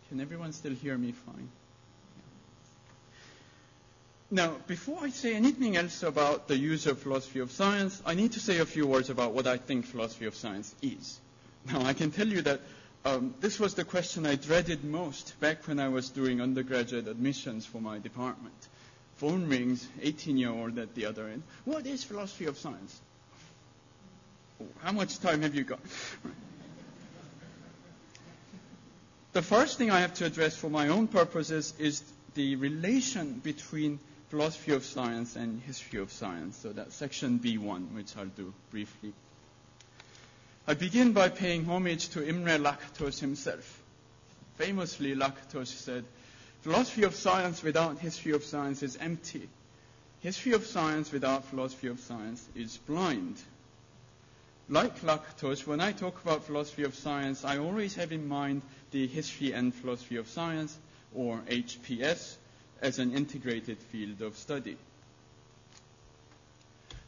[0.09, 1.49] Can everyone still hear me fine?
[4.31, 8.33] Now, before I say anything else about the use of philosophy of science, I need
[8.33, 11.21] to say a few words about what I think philosophy of science is.
[11.66, 12.61] Now, I can tell you that
[13.05, 17.67] um, this was the question I dreaded most back when I was doing undergraduate admissions
[17.67, 18.55] for my department.
[19.17, 21.43] Phone rings, 18 year old at the other end.
[21.65, 23.01] What is philosophy of science?
[24.83, 25.81] How much time have you got?
[29.33, 32.03] the first thing I have to address for my own purposes is
[32.35, 36.57] the relation between philosophy of science and history of science.
[36.57, 39.12] So that's section B1, which I'll do briefly.
[40.66, 43.83] I begin by paying homage to Imre Lakatos himself.
[44.57, 46.05] Famously, Lakatos said,
[46.61, 49.48] philosophy of science without history of science is empty.
[50.20, 53.42] History of science without philosophy of science is blind.
[54.68, 59.09] Like Lakatos, when I talk about philosophy of science, I always have in mind the
[59.09, 60.79] history and philosophy of science,
[61.12, 62.37] or HPS,
[62.81, 64.77] as an integrated field of study.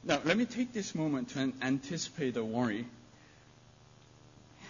[0.03, 2.85] Now, let me take this moment to anticipate a worry.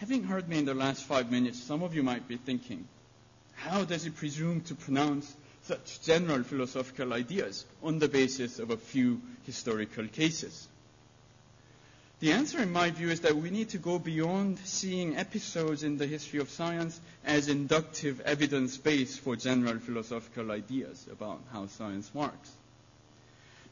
[0.00, 2.86] Having heard me in the last five minutes, some of you might be thinking,
[3.54, 8.76] how does he presume to pronounce such general philosophical ideas on the basis of a
[8.76, 10.68] few historical cases?
[12.20, 15.98] The answer, in my view, is that we need to go beyond seeing episodes in
[15.98, 22.10] the history of science as inductive evidence base for general philosophical ideas about how science
[22.14, 22.50] works.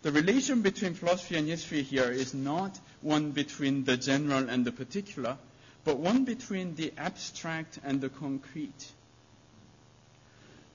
[0.03, 4.73] The relation between philosophy and history here is not one between the general and the
[4.73, 5.39] particular,
[5.85, 8.93] but one between the abstract and the concrete.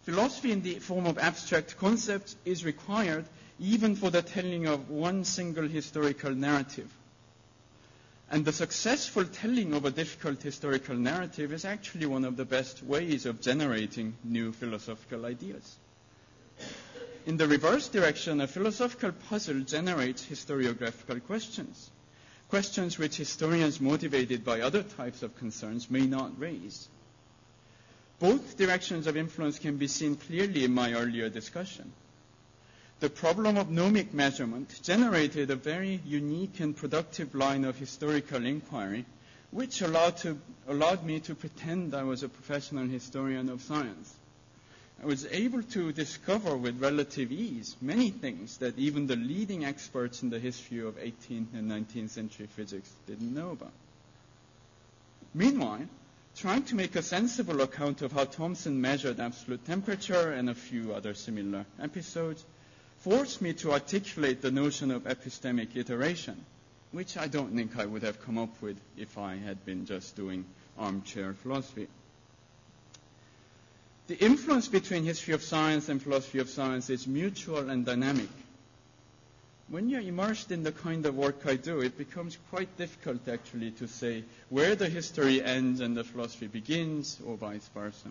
[0.04, 3.26] Philosophy in the form of abstract concepts is required
[3.60, 6.90] even for the telling of one single historical narrative.
[8.30, 12.84] And the successful telling of a difficult historical narrative is actually one of the best
[12.84, 15.78] ways of generating new philosophical ideas.
[17.26, 21.90] In the reverse direction, a philosophical puzzle generates historiographical questions,
[22.50, 26.88] questions which historians motivated by other types of concerns may not raise.
[28.20, 31.92] Both directions of influence can be seen clearly in my earlier discussion
[33.00, 39.06] the problem of nomic measurement generated a very unique and productive line of historical inquiry,
[39.52, 44.14] which allowed, to, allowed me to pretend I was a professional historian of science.
[45.02, 50.24] I was able to discover with relative ease many things that even the leading experts
[50.24, 53.72] in the history of 18th and 19th century physics didn't know about.
[55.36, 55.86] Meanwhile,
[56.36, 60.94] trying to make a sensible account of how Thomson measured absolute temperature and a few
[60.94, 62.44] other similar episodes
[63.00, 66.44] forced me to articulate the notion of epistemic iteration,
[66.92, 70.16] which I don't think I would have come up with if I had been just
[70.16, 70.46] doing
[70.78, 71.88] armchair philosophy.
[74.08, 78.30] The influence between history of science and philosophy of science is mutual and dynamic.
[79.70, 83.72] When you're immersed in the kind of work I do, it becomes quite difficult actually
[83.72, 88.08] to say where the history ends and the philosophy begins, or vice versa.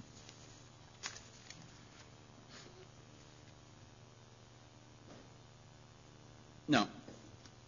[6.69, 6.89] Now,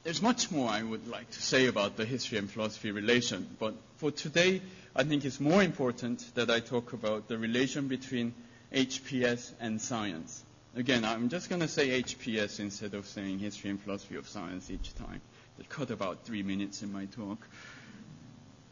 [0.09, 3.75] there's much more I would like to say about the history and philosophy relation, but
[3.99, 4.63] for today,
[4.97, 8.33] I think it's more important that I talk about the relation between
[8.73, 10.43] HPS and science.
[10.75, 14.71] Again, I'm just going to say HPS instead of saying history and philosophy of science
[14.71, 15.21] each time.
[15.59, 17.47] It cut about three minutes in my talk.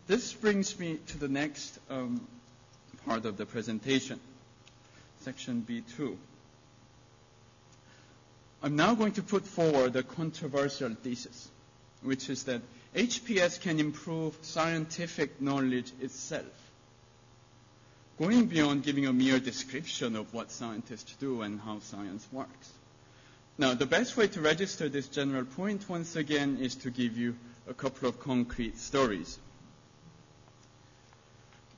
[0.06, 2.26] This brings me to the next um,
[3.04, 4.20] part of the presentation,
[5.20, 6.16] section B2.
[8.62, 11.48] I'm now going to put forward a controversial thesis,
[12.02, 12.62] which is that
[12.94, 16.44] HPS can improve scientific knowledge itself,
[18.18, 22.72] going beyond giving a mere description of what scientists do and how science works.
[23.58, 27.36] Now, the best way to register this general point, once again, is to give you
[27.68, 29.38] a couple of concrete stories.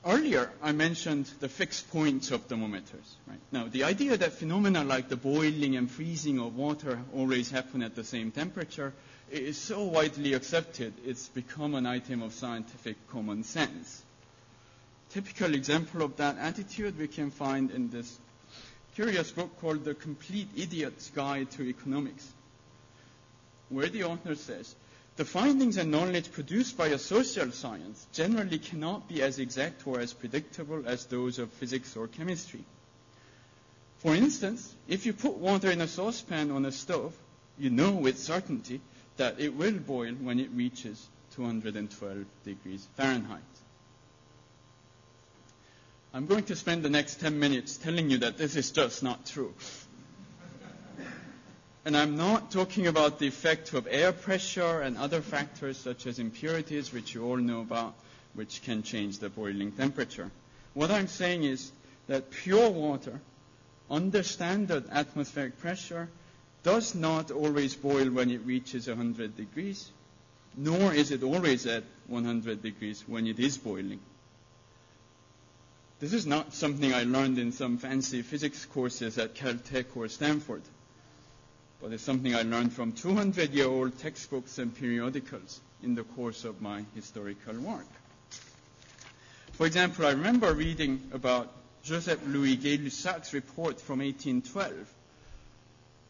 [0.05, 3.17] Earlier, I mentioned the fixed points of thermometers.
[3.27, 3.39] Right?
[3.51, 7.95] Now, the idea that phenomena like the boiling and freezing of water always happen at
[7.95, 8.93] the same temperature
[9.29, 14.01] is so widely accepted, it's become an item of scientific common sense.
[15.11, 18.17] Typical example of that attitude we can find in this
[18.95, 22.27] curious book called The Complete Idiot's Guide to Economics,
[23.69, 24.73] where the author says,
[25.19, 29.99] the findings and knowledge produced by a social science generally cannot be as exact or
[29.99, 32.63] as predictable as those of physics or chemistry.
[33.97, 37.13] For instance, if you put water in a saucepan on a stove,
[37.57, 38.79] you know with certainty
[39.17, 41.05] that it will boil when it reaches
[41.35, 43.41] 212 degrees Fahrenheit.
[46.13, 49.25] I'm going to spend the next 10 minutes telling you that this is just not
[49.25, 49.53] true.
[51.85, 56.19] And I'm not talking about the effect of air pressure and other factors such as
[56.19, 57.95] impurities, which you all know about,
[58.33, 60.29] which can change the boiling temperature.
[60.73, 61.71] What I'm saying is
[62.07, 63.21] that pure water,
[63.89, 66.09] under standard atmospheric pressure,
[66.63, 69.89] does not always boil when it reaches 100 degrees,
[70.57, 74.01] nor is it always at 100 degrees when it is boiling.
[76.01, 80.61] This is not something I learned in some fancy physics courses at Caltech or Stanford
[81.81, 86.43] but it's something I learned from 200 year old textbooks and periodicals in the course
[86.43, 87.85] of my historical work.
[89.53, 91.53] For example, I remember reading about
[91.83, 94.73] Joseph Louis Gay-Lussac's report from 1812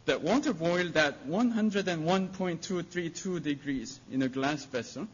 [0.05, 5.07] that water boiled at 101.232 degrees in a glass vessel,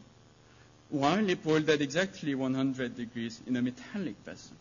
[0.90, 4.56] while it boiled at exactly 100 degrees in a metallic vessel.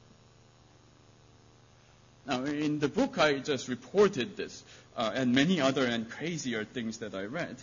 [2.27, 4.63] Now, in the book, I just reported this,
[4.97, 7.57] uh, and many other and crazier things that I read.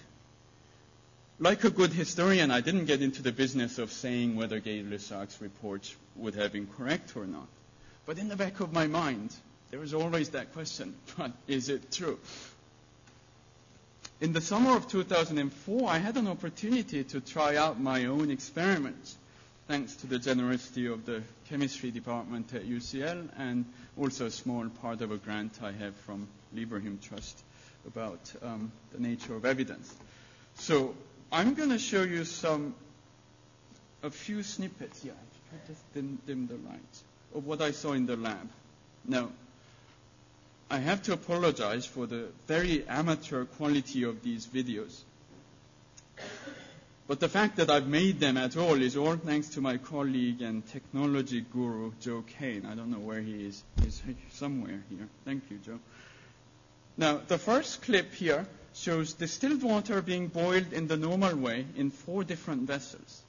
[1.39, 5.95] Like a good historian, I didn't get into the business of saying whether Gay-Lussac's reports
[6.15, 7.47] would have been correct or not.
[8.05, 9.33] But in the back of my mind,
[9.71, 12.19] there was always that question, but is it true?
[14.19, 19.17] In the summer of 2004, I had an opportunity to try out my own experiments,
[19.71, 23.63] thanks to the generosity of the chemistry department at UCL and
[23.97, 27.41] also a small part of a grant I have from Leverhulme Trust
[27.87, 29.95] about um, the nature of evidence.
[30.55, 30.93] So
[31.31, 32.75] I'm going to show you some,
[34.03, 35.05] a few snippets.
[35.05, 35.13] Yeah,
[35.53, 37.03] I just dim, dim the lights
[37.33, 38.49] of what I saw in the lab.
[39.07, 39.29] Now,
[40.69, 44.99] I have to apologize for the very amateur quality of these videos.
[47.07, 50.41] But the fact that I've made them at all is all thanks to my colleague
[50.41, 52.65] and technology guru, Joe Kane.
[52.65, 53.63] I don't know where he is.
[53.83, 55.07] He's somewhere here.
[55.25, 55.79] Thank you, Joe.
[56.97, 61.89] Now, the first clip here shows distilled water being boiled in the normal way in
[61.91, 63.21] four different vessels.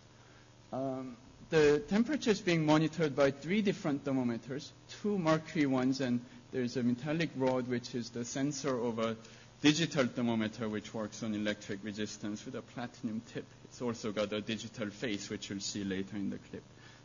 [0.73, 1.17] Um,
[1.51, 6.21] the temperature is being monitored by three different thermometers, two mercury ones, and
[6.53, 9.17] there's a metallic rod which is the sensor of a
[9.63, 13.47] digital thermometer which works on electric resistance with a platinum tip.
[13.65, 16.63] It's also got a digital face which you'll see later in the clip.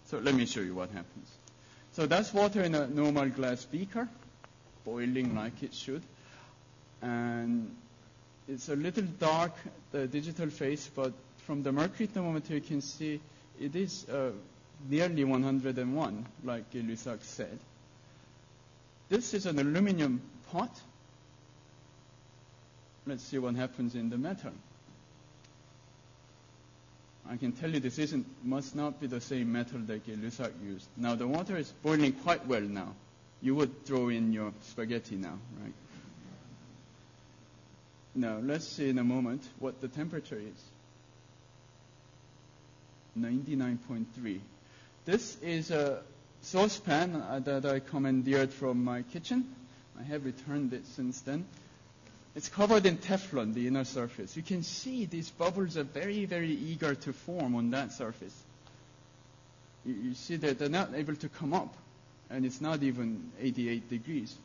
[0.08, 1.30] So let me show you what happens.
[1.93, 4.10] So that's water in a normal glass beaker,
[4.84, 6.01] boiling like it should
[7.01, 7.76] and
[8.47, 9.51] it's a little dark,
[9.91, 11.14] the digital face, but
[11.45, 13.20] from the mercury thermometer you can see
[13.60, 14.32] it is uh,
[14.89, 17.58] nearly 101, like Gay-Lussac said.
[19.10, 20.70] This is an aluminum pot.
[23.08, 24.51] Let's see what happens in the metal.
[27.30, 30.88] I can tell you this isn't, must not be the same metal that Gay-Lussac used.
[30.97, 32.93] Now the water is boiling quite well now.
[33.41, 35.74] You would throw in your spaghetti now, right?
[38.16, 40.64] Now, let's see in a moment what the temperature is.
[43.20, 44.39] 99.3.
[45.05, 46.01] This is a
[46.41, 49.45] saucepan uh, that I commandeered from my kitchen.
[49.99, 51.45] I have returned it since then.
[52.38, 54.38] It's covered in Teflon, the inner surface.
[54.38, 58.43] You can see these bubbles are very, very eager to form on that surface.
[59.83, 61.73] You, you see that they're not able to come up,
[62.29, 64.35] and it's not even 88 degrees.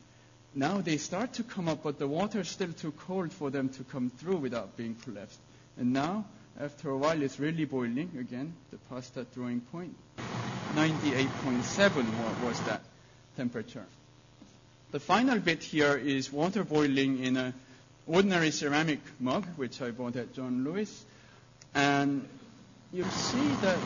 [0.55, 3.69] Now they start to come up, but the water is still too cold for them
[3.69, 5.37] to come through without being collapsed.
[5.77, 6.25] And now,
[6.59, 9.93] after a while, it's really boiling again, the pasta drawing point.
[10.73, 12.81] 98.7 was that
[13.37, 13.85] temperature.
[14.89, 17.53] The final bit here is water boiling in an
[18.07, 21.05] ordinary ceramic mug, which I bought at John Lewis.
[21.73, 22.27] And
[22.91, 23.77] you see that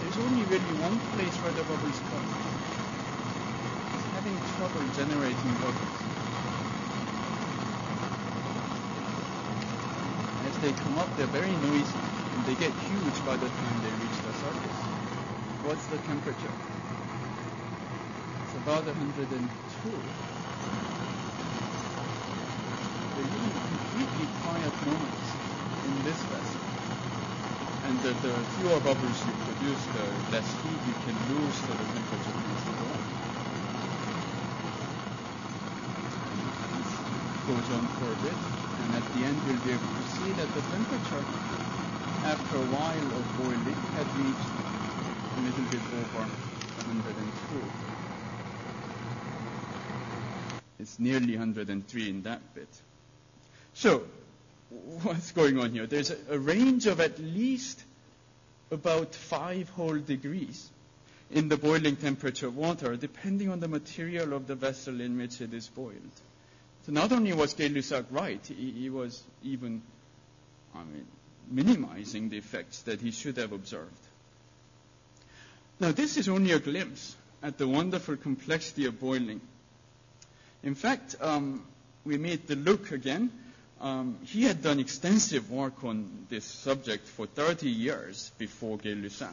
[0.00, 2.26] there's only really one place where the bubbles come.
[3.94, 5.96] It's having trouble generating bubbles.
[10.46, 11.98] As they come up, they're very noisy,
[12.36, 14.80] and they get huge by the time they reach the surface.
[15.66, 16.54] What's the temperature?
[18.44, 20.99] It's about 102.
[23.20, 25.28] They're even completely quiet moments
[25.84, 26.64] in this vessel.
[27.84, 31.84] And the, the fewer bubbles you produce, the less heat you can lose, so the
[31.84, 33.04] temperature tends to go up.
[37.44, 38.40] Goes on for a bit,
[38.80, 41.24] and at the end you'll be able to see that the temperature,
[42.24, 44.48] after a while of boiling, had reached
[45.36, 47.60] a little bit over 102.
[50.80, 52.59] It's nearly 103 in that bit.
[53.80, 54.02] So,
[55.04, 55.86] what's going on here?
[55.86, 57.82] There's a, a range of at least
[58.70, 60.68] about five whole degrees
[61.30, 65.40] in the boiling temperature of water, depending on the material of the vessel in which
[65.40, 65.94] it is boiled.
[66.84, 69.80] So not only was Gay-Lussac right, he, he was even,
[70.74, 71.06] I mean,
[71.50, 73.96] minimizing the effects that he should have observed.
[75.80, 79.40] Now, this is only a glimpse at the wonderful complexity of boiling.
[80.62, 81.64] In fact, um,
[82.04, 83.30] we Deluc again.
[83.80, 89.32] Um, he had done extensive work on this subject for 30 years before Gay-Lussac.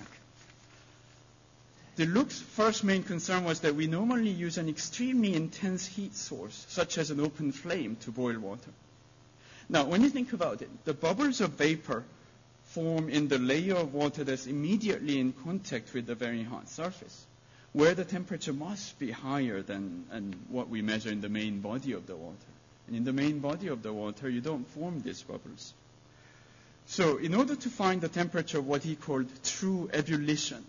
[1.97, 6.97] Deluc's first main concern was that we normally use an extremely intense heat source, such
[6.97, 8.71] as an open flame, to boil water.
[9.67, 12.03] Now, when you think about it, the bubbles of vapor
[12.65, 17.25] form in the layer of water that's immediately in contact with the very hot surface,
[17.73, 22.05] where the temperature must be higher than what we measure in the main body of
[22.07, 22.37] the water.
[22.91, 25.73] In the main body of the water, you don't form these bubbles.
[26.85, 30.63] So, in order to find the temperature of what he called true ebullition,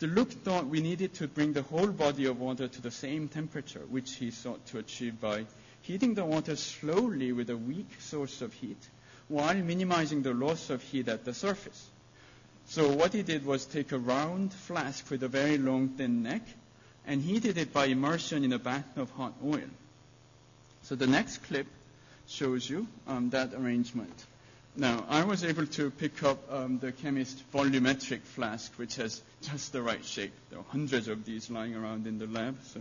[0.00, 3.82] Deluc thought we needed to bring the whole body of water to the same temperature,
[3.90, 5.46] which he sought to achieve by
[5.82, 8.88] heating the water slowly with a weak source of heat
[9.28, 11.88] while minimizing the loss of heat at the surface.
[12.66, 16.42] So what he did was take a round flask with a very long thin neck
[17.06, 19.68] and heated it by immersion in a bath of hot oil.
[20.84, 21.66] So the next clip
[22.28, 24.12] shows you um, that arrangement.
[24.76, 29.72] Now, I was able to pick up um, the chemist volumetric flask, which has just
[29.72, 30.32] the right shape.
[30.50, 32.80] There are hundreds of these lying around in the lab, so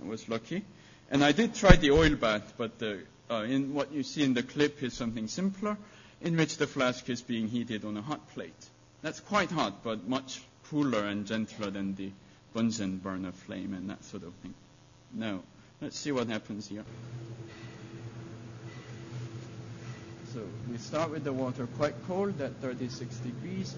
[0.00, 0.64] I was lucky.
[1.10, 4.34] And I did try the oil bath, but the, uh, in what you see in
[4.34, 5.76] the clip is something simpler,
[6.20, 8.66] in which the flask is being heated on a hot plate.
[9.02, 10.40] That's quite hot, but much
[10.70, 12.12] cooler and gentler than the
[12.54, 14.54] Bunsen burner flame and that sort of thing.
[15.12, 15.40] Now,
[15.82, 16.84] let's see what happens here.
[20.32, 23.74] So we start with the water quite cold at 36 degrees.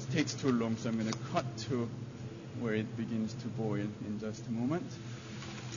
[0.00, 1.88] It takes too long, so I'm going to cut to
[2.60, 3.74] where it begins to boil
[4.06, 4.90] in just a moment.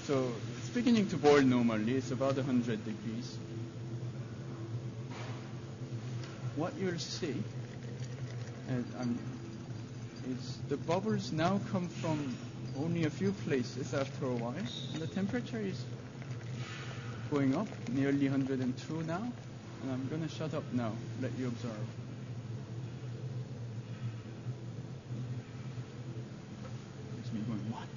[0.05, 1.95] So it's beginning to boil normally.
[1.95, 3.37] It's about 100 degrees.
[6.55, 7.35] What you'll see
[8.99, 9.19] um,
[10.29, 12.35] is the bubbles now come from
[12.79, 14.55] only a few places after a while.
[14.93, 15.83] And the temperature is
[17.29, 19.31] going up, nearly 102 now.
[19.81, 20.91] And I'm going to shut up now,
[21.21, 21.71] let you observe.
[27.19, 27.87] It's me going, what?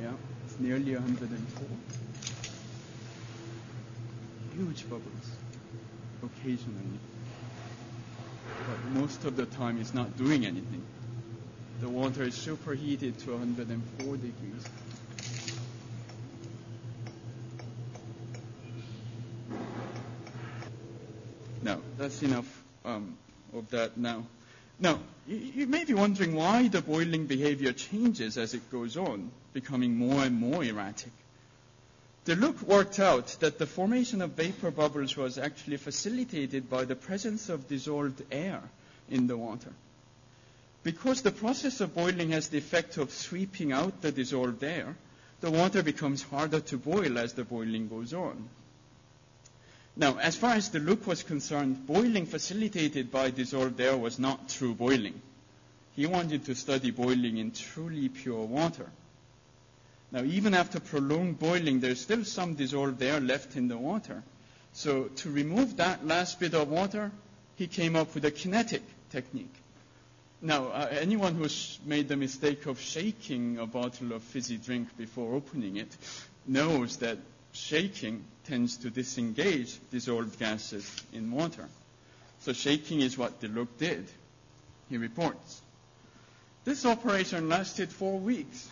[0.00, 0.12] Yeah,
[0.46, 1.66] it's nearly 104.
[4.54, 5.02] Huge bubbles,
[6.22, 6.98] occasionally.
[8.68, 10.82] But most of the time it's not doing anything.
[11.82, 14.32] The water is superheated to 104 degrees.
[21.60, 23.18] Now, that's enough um,
[23.52, 24.24] of that now.
[24.78, 29.96] Now, you, may be wondering why the boiling behavior changes as it goes on, becoming
[29.96, 31.10] more and more erratic.
[32.26, 37.48] Deluc worked out that the formation of vapor bubbles was actually facilitated by the presence
[37.48, 38.62] of dissolved air
[39.10, 39.72] in the water.
[40.84, 44.96] Because the process of boiling has the effect of sweeping out the dissolved air,
[45.40, 48.48] the water becomes harder to boil as the boiling goes on.
[49.96, 54.74] Now, as far as Deluc was concerned, boiling facilitated by dissolved air was not true
[54.74, 55.20] boiling.
[55.94, 58.88] He wanted to study boiling in truly pure water.
[60.10, 64.22] Now, even after prolonged boiling, there's still some dissolved air left in the water.
[64.72, 67.12] So, to remove that last bit of water,
[67.56, 69.61] he came up with a kinetic technique.
[70.44, 75.34] Now, uh, anyone who's made the mistake of shaking a bottle of fizzy drink before
[75.36, 75.96] opening it
[76.48, 77.18] knows that
[77.52, 81.68] shaking tends to disengage dissolved gases in water.
[82.40, 84.04] So shaking is what Deluc did.
[84.90, 85.62] He reports.
[86.64, 88.68] This operation lasted four weeks.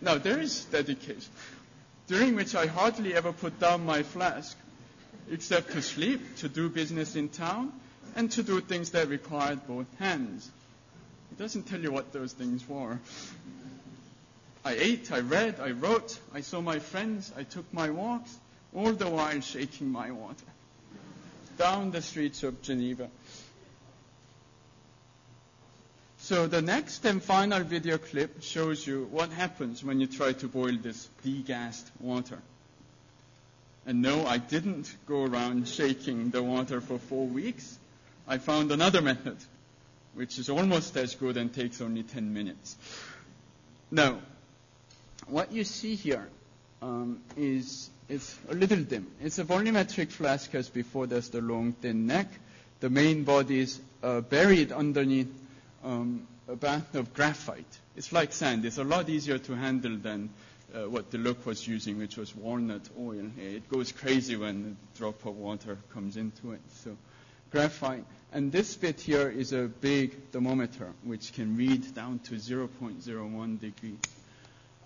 [0.00, 1.32] now, there is dedication,
[2.06, 4.56] during which I hardly ever put down my flask
[5.30, 7.72] except to sleep, to do business in town,
[8.16, 10.50] and to do things that required both hands.
[11.32, 12.98] It doesn't tell you what those things were.
[14.64, 18.36] I ate, I read, I wrote, I saw my friends, I took my walks,
[18.74, 20.44] all the while shaking my water
[21.60, 23.10] down the streets of Geneva.
[26.18, 30.48] So the next and final video clip shows you what happens when you try to
[30.48, 32.38] boil this degassed water.
[33.86, 37.78] And no, I didn't go around shaking the water for four weeks.
[38.28, 39.36] I found another method,
[40.14, 42.76] which is almost as good and takes only 10 minutes.
[43.90, 44.20] Now,
[45.26, 46.28] what you see here
[46.82, 49.06] um, is it's a little dim.
[49.22, 51.06] It's a volumetric flask as before.
[51.06, 52.28] There's the long, thin neck.
[52.80, 55.32] The main body is uh, buried underneath
[55.84, 57.78] um, a bath of graphite.
[57.96, 58.64] It's like sand.
[58.64, 60.30] It's a lot easier to handle than
[60.74, 63.30] uh, what Deluc was using, which was walnut oil.
[63.38, 66.60] It goes crazy when a drop of water comes into it.
[66.84, 66.96] So
[67.50, 68.04] graphite.
[68.32, 73.98] And this bit here is a big thermometer, which can read down to 0.01 degrees.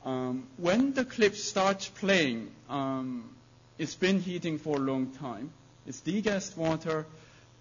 [0.05, 3.25] Um, when the clip starts playing, um,
[3.79, 5.51] it's been heating for a long time.
[5.87, 7.07] It's degassed water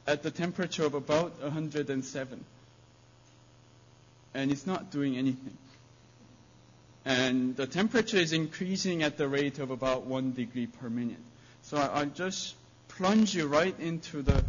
[0.07, 2.45] at the temperature of about 107.
[4.33, 5.57] And it's not doing anything
[7.05, 11.17] and the temperature is increasing at the rate of about one degree per minute.
[11.63, 12.55] So I, will just
[12.87, 14.43] plunge you right into the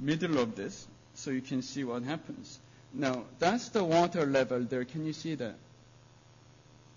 [0.00, 2.58] middle of this so you can see what happens.
[2.92, 4.84] Now, that's the water level there.
[4.84, 5.56] Can you see that?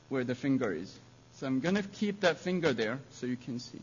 [0.10, 0.94] Where the finger is.
[1.36, 3.80] So I'm going to keep that finger there so you can see.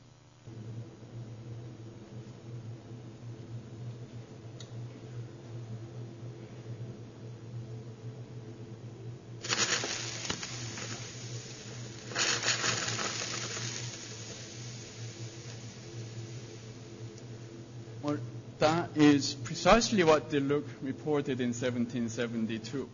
[19.15, 22.89] Is precisely what Deluc reported in 1772.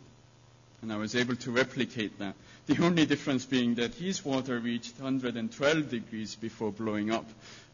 [0.83, 2.35] And I was able to replicate that.
[2.66, 7.29] The only difference being that his water reached 112 degrees before blowing up.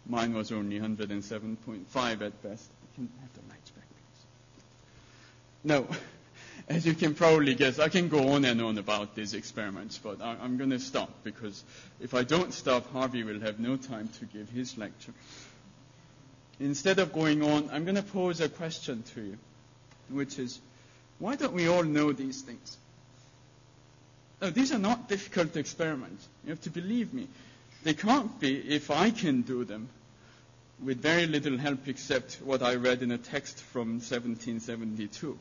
[0.08, 2.70] Mine was only 107.5 at best.
[2.94, 4.24] can have the lights back, please.
[5.64, 5.84] Now,
[6.68, 10.22] as you can probably guess, I can go on and on about these experiments, but
[10.22, 11.64] I, am going to stop because
[12.00, 15.12] if I don't stop, Harvey will have no time to give his lecture
[16.60, 19.38] instead of going on, I'm going to pose a question to you,
[20.10, 20.60] which is,
[21.18, 22.76] why don't we all know these things?
[24.40, 26.26] Now, these are not difficult experiments.
[26.44, 27.28] You have to believe me.
[27.84, 29.88] They can't be if I can do them
[30.84, 35.38] with very little help except what I read in a text from 1772.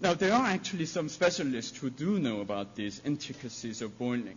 [0.00, 4.36] Now, there are actually some specialists who do know about these intricacies of boiling.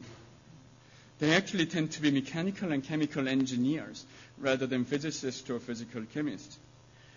[1.17, 4.05] They actually tend to be mechanical and chemical engineers
[4.39, 6.57] rather than physicists or physical chemists.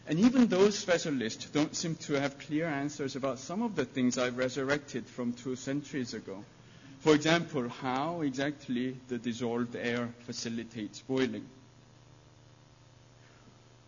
[0.08, 4.18] And even those specialists don't seem to have clear answers about some of the things
[4.18, 6.44] I've resurrected from two centuries ago.
[7.00, 11.44] For example, how exactly the dissolved air facilitates boiling.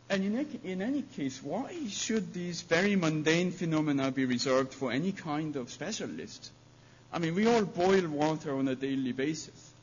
[0.09, 5.13] And in, in any case, why should these very mundane phenomena be reserved for any
[5.13, 6.51] kind of specialist?
[7.13, 9.74] I mean, we all boil water on a daily basis.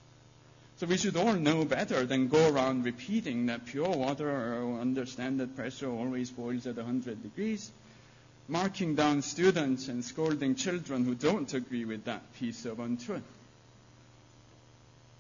[0.82, 5.56] So we should all know better than go around repeating that pure water under standard
[5.56, 7.70] pressure always boils at 100 degrees,
[8.48, 13.22] marking down students and scolding children who don't agree with that piece of untruth.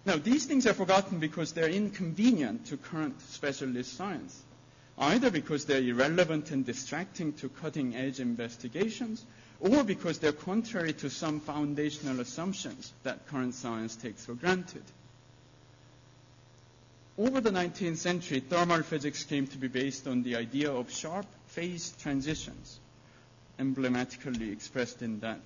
[0.04, 4.42] Now, these things are forgotten because they're inconvenient to current specialist science,
[4.98, 9.24] either because they're irrelevant and distracting to cutting edge investigations,
[9.60, 14.82] or because they're contrary to some foundational assumptions that current science takes for granted.
[17.22, 21.28] Over the 19th century, thermal physics came to be based on the idea of sharp
[21.50, 22.80] phase transitions,
[23.60, 25.40] emblematically expressed in that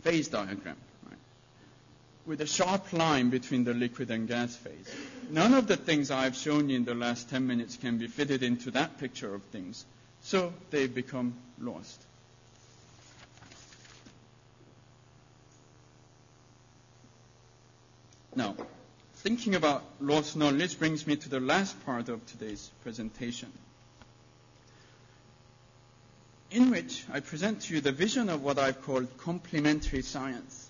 [0.00, 1.18] phase diagram right,
[2.24, 4.90] with a sharp line between the liquid and gas phase.
[5.30, 8.42] None of the things I've shown you in the last 10 minutes can be fitted
[8.42, 9.84] into that picture of things,
[10.22, 12.00] so they become lost.
[18.34, 18.56] Now,
[19.22, 23.52] thinking about lost knowledge brings me to the last part of today's presentation,
[26.50, 30.68] in which I present to you the vision of what I've called complementary science,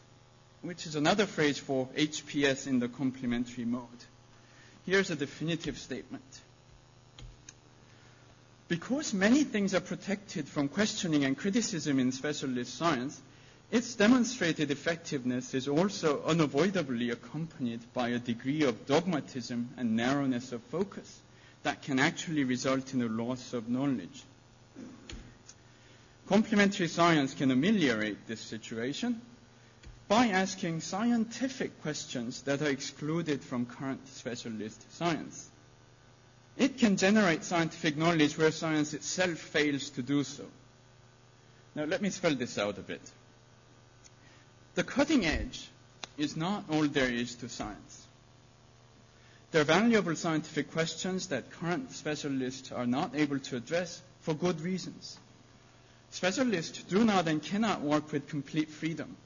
[0.61, 3.89] which is another phrase for HPS in the complementary mode.
[4.85, 6.23] Here's a definitive statement.
[8.69, 13.19] Because many things are protected from questioning and criticism in specialist science,
[13.73, 20.63] its demonstrated effectiveness is also unavoidably accompanied by a degree of dogmatism and narrowness of
[20.65, 21.21] focus
[21.63, 24.25] that can actually result in a loss of knowledge.
[26.29, 29.23] Complementary science can ameliorate this situation
[30.07, 35.49] by asking scientific questions that are excluded from current specialist science.
[36.59, 40.45] It can generate scientific knowledge where science itself fails to do so.
[41.75, 43.01] Now, let me spell this out a bit.
[44.75, 45.69] The cutting edge
[46.17, 48.07] is not all there is to science.
[49.51, 54.61] There are valuable scientific questions that current specialists are not able to address for good
[54.63, 55.19] reasons.
[56.11, 59.17] Specialists do not and cannot work with complete freedom.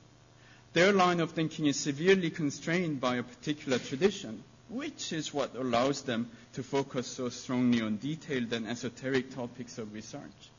[0.72, 6.02] Their line of thinking is severely constrained by a particular tradition, which is what allows
[6.02, 10.50] them to focus so strongly on detailed and esoteric topics of research.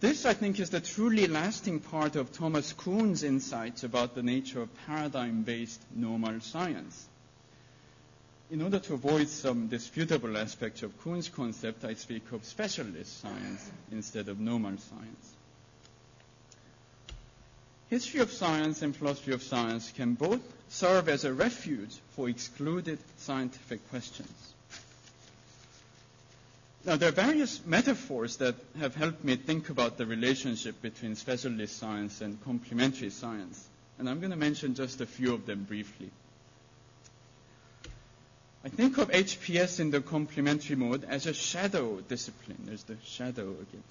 [0.00, 4.62] This, I think, is the truly lasting part of Thomas Kuhn's insights about the nature
[4.62, 7.06] of paradigm-based normal science.
[8.50, 13.70] In order to avoid some disputable aspects of Kuhn's concept, I speak of specialist science
[13.92, 15.34] instead of normal science.
[17.90, 20.40] History of science and philosophy of science can both
[20.70, 24.49] serve as a refuge for excluded scientific questions
[26.86, 31.76] now, there are various metaphors that have helped me think about the relationship between specialist
[31.78, 33.68] science and complementary science,
[33.98, 36.10] and I'm going to mention just a few of them briefly.
[38.64, 42.58] I think of HPS in the complementary mode as a shadow discipline.
[42.64, 43.82] There's the shadow again.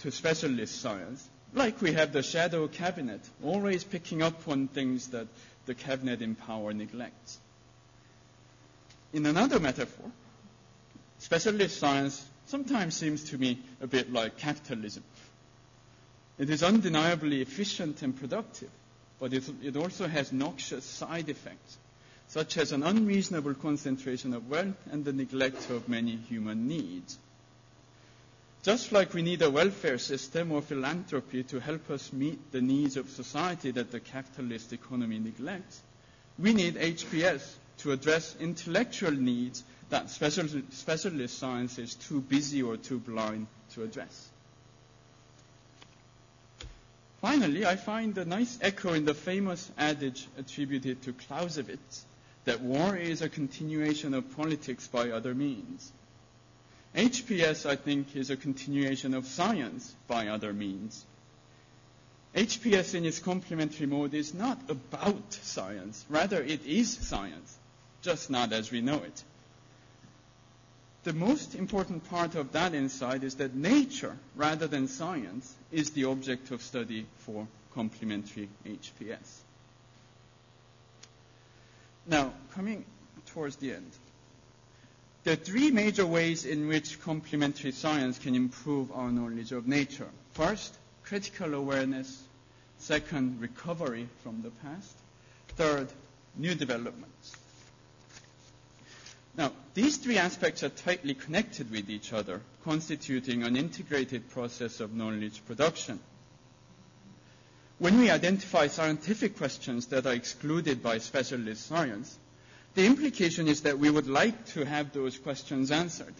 [0.00, 5.26] To specialist science, like we have the shadow cabinet, always picking up on things that
[5.64, 7.38] the cabinet in power neglects.
[9.12, 10.10] In another metaphor,
[11.18, 15.02] Specialist science sometimes seems to me a bit like capitalism.
[16.38, 18.70] It is undeniably efficient and productive,
[19.18, 21.78] but it, it also has noxious side effects,
[22.28, 27.18] such as an unreasonable concentration of wealth and the neglect of many human needs.
[28.62, 32.96] Just like we need a welfare system or philanthropy to help us meet the needs
[32.96, 35.80] of society that the capitalist economy neglects,
[36.38, 42.98] we need HPS to address intellectual needs that specialist science is too busy or too
[42.98, 44.28] blind to address.
[47.20, 52.04] Finally, I find a nice echo in the famous adage attributed to Clausewitz
[52.44, 55.92] that war is a continuation of politics by other means.
[56.94, 61.04] HPS, I think, is a continuation of science by other means.
[62.34, 66.04] HPS in its complementary mode is not about science.
[66.08, 67.56] Rather, it is science,
[68.02, 69.24] just not as we know it
[71.06, 76.02] the most important part of that insight is that nature, rather than science, is the
[76.02, 79.38] object of study for complementary HPS.
[82.08, 82.84] Now, coming
[83.26, 83.88] towards the end,
[85.22, 90.08] there are three major ways in which complementary science can improve our knowledge of nature.
[90.32, 92.20] First, critical awareness.
[92.78, 94.96] Second, recovery from the past.
[95.50, 95.86] Third,
[96.36, 97.36] new developments.
[99.36, 104.94] Now, these three aspects are tightly connected with each other, constituting an integrated process of
[104.94, 106.00] knowledge production.
[107.78, 112.18] When we identify scientific questions that are excluded by specialist science,
[112.74, 116.14] the implication is that we would like to have those questions answered.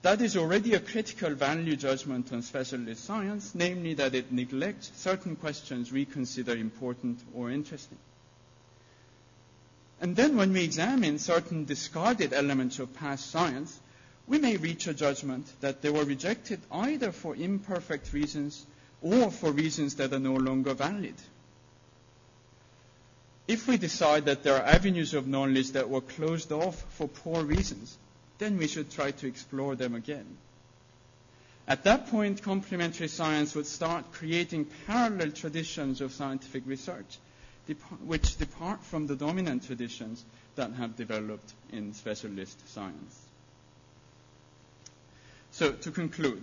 [0.00, 5.36] That is already a critical value judgment on specialist science, namely that it neglects certain
[5.36, 7.98] questions we consider important or interesting.
[10.00, 13.78] And then when we examine certain discarded elements of past science,
[14.26, 18.64] we may reach a judgment that they were rejected either for imperfect reasons
[19.02, 21.14] or for reasons that are no longer valid.
[23.46, 27.42] If we decide that there are avenues of knowledge that were closed off for poor
[27.42, 27.98] reasons,
[28.38, 30.26] then we should try to explore them again.
[31.66, 37.18] At that point, complementary science would start creating parallel traditions of scientific research,
[38.04, 40.24] which depart from the dominant traditions
[40.56, 43.18] that have developed in specialist science.
[45.52, 46.42] So, to conclude,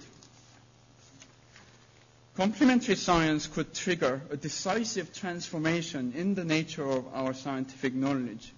[2.36, 8.54] complementary science could trigger a decisive transformation in the nature of our scientific knowledge.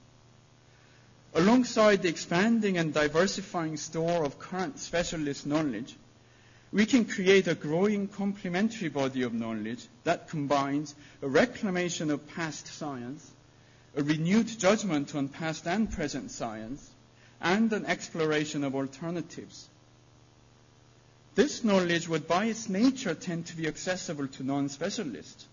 [1.36, 5.96] Alongside the expanding and diversifying store of current specialist knowledge,
[6.72, 12.68] we can create a growing complementary body of knowledge that combines a reclamation of past
[12.68, 13.32] science,
[13.96, 16.90] a renewed judgment on past and present science,
[17.42, 19.68] and an exploration of alternatives.
[21.36, 25.46] This knowledge would by its nature tend to be accessible to non-specialists.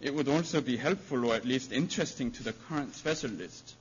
[0.00, 3.74] It would also be helpful or at least interesting to the current specialists.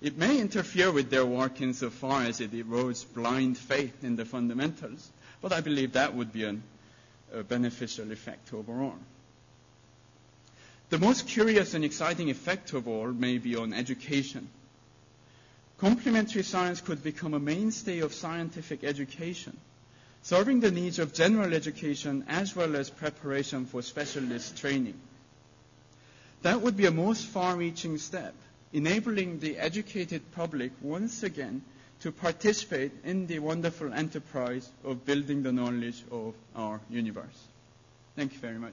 [0.00, 5.10] It may interfere with their work insofar as it erodes blind faith in the fundamentals,
[5.42, 6.62] but I believe that would be an,
[7.34, 8.94] a beneficial effect overall.
[10.88, 14.48] The most curious and exciting effect of all may be on education.
[15.78, 19.56] Complementary science could become a mainstay of scientific education,
[20.22, 24.94] serving the needs of general education as well as preparation for specialist training.
[26.42, 28.34] That would be a most far-reaching step,
[28.72, 31.62] enabling the educated public once again
[32.02, 37.46] to participate in the wonderful enterprise of building the knowledge of our universe.
[38.16, 38.72] Thank you very much.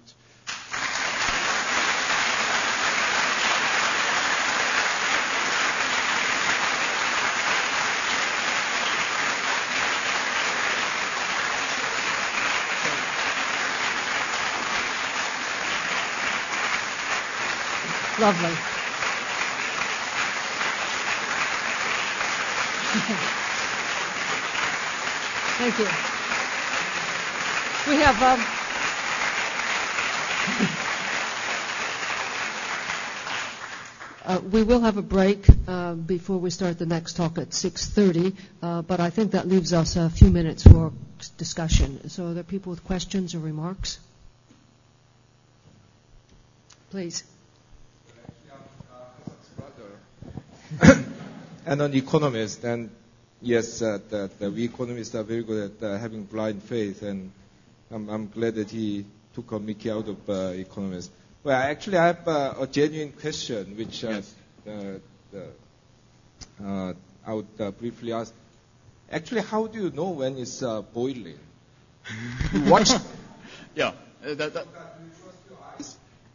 [18.20, 18.79] Lovely.
[25.72, 25.86] Thank you.
[27.94, 28.20] We have.
[28.24, 28.44] Um,
[34.26, 38.36] uh, we will have a break uh, before we start the next talk at 6:30,
[38.64, 40.92] uh, but I think that leaves us a few minutes for
[41.38, 42.10] discussion.
[42.10, 44.00] So, are there people with questions or remarks?
[46.90, 47.24] Please.
[50.82, 52.64] and an economist.
[52.64, 52.90] And
[53.42, 57.32] yes, uh, that, we economists are very good at uh, having blind faith, and
[57.92, 61.12] I'm, I'm, glad that he took a Mickey out of uh, economists.
[61.44, 64.36] Well, actually, I have uh, a genuine question, which uh, yes.
[66.62, 66.94] uh,
[67.26, 68.34] I would briefly ask.
[69.12, 70.62] Actually, how do you know when it's
[70.94, 71.40] boiling?
[72.66, 72.92] watch.
[73.76, 74.68] yeah, that, that,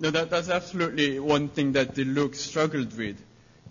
[0.00, 3.16] no, that, that's absolutely one thing that Deluc struggled with.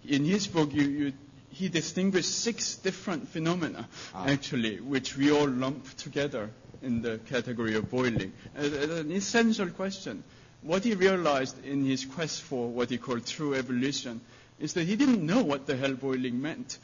[0.05, 1.13] In his book, you, you
[1.54, 4.26] he distinguished six different phenomena, ah.
[4.28, 6.49] actually, which we all lump together
[6.82, 8.34] in the category of boiling.
[8.58, 10.24] Uh, an essential question.
[10.64, 14.22] What he realized in his quest for what he called true ebullition
[14.60, 16.78] is that he didn't know what the hell boiling meant.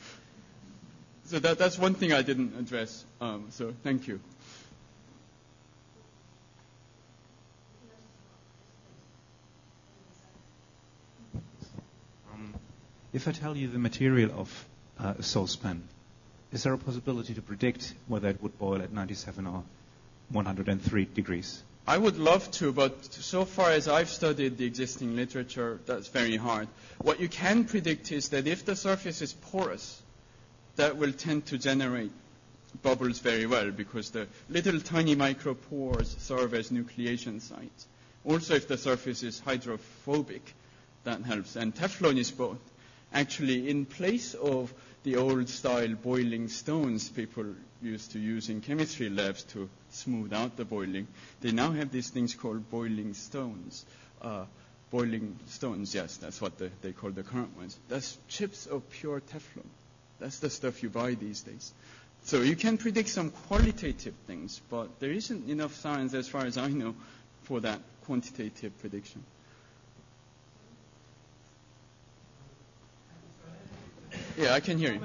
[1.26, 3.06] So that, that's one thing I didn't address.
[3.22, 4.20] Um, so thank you.
[13.12, 14.68] If I tell you the material of
[15.00, 15.82] uh, a saucepan,
[16.52, 19.64] is there a possibility to predict whether it would boil at 97 or
[20.30, 21.64] 103 degrees?
[21.88, 26.38] I would love to, but so far as I've studied the existing literature, that's very
[26.38, 26.68] hard.
[27.00, 30.00] What you can predict is that if the surface is porous,
[30.76, 32.12] that will tend to generate
[32.84, 37.88] bubbles very well because the little tiny micropores serve as nucleation sites.
[38.24, 40.54] Also, if the surface is hydrophobic,
[41.06, 41.56] that helps.
[41.56, 42.60] And Teflon is both
[43.14, 47.46] actually in place of the old style boiling stones people
[47.82, 51.08] used to use in chemistry labs to smooth out the boiling,
[51.42, 53.86] they now have these things called boiling stones.
[54.22, 54.46] Uh,
[54.92, 57.78] boiling stones, yes, that's what the, they call the current ones.
[57.88, 59.66] That's chips of pure Teflon.
[60.20, 61.72] That's the stuff you buy these days.
[62.24, 66.58] So you can predict some qualitative things, but there isn't enough science, as far as
[66.58, 66.96] I know,
[67.44, 69.24] for that quantitative prediction.
[74.40, 75.02] Yeah, I can hear you.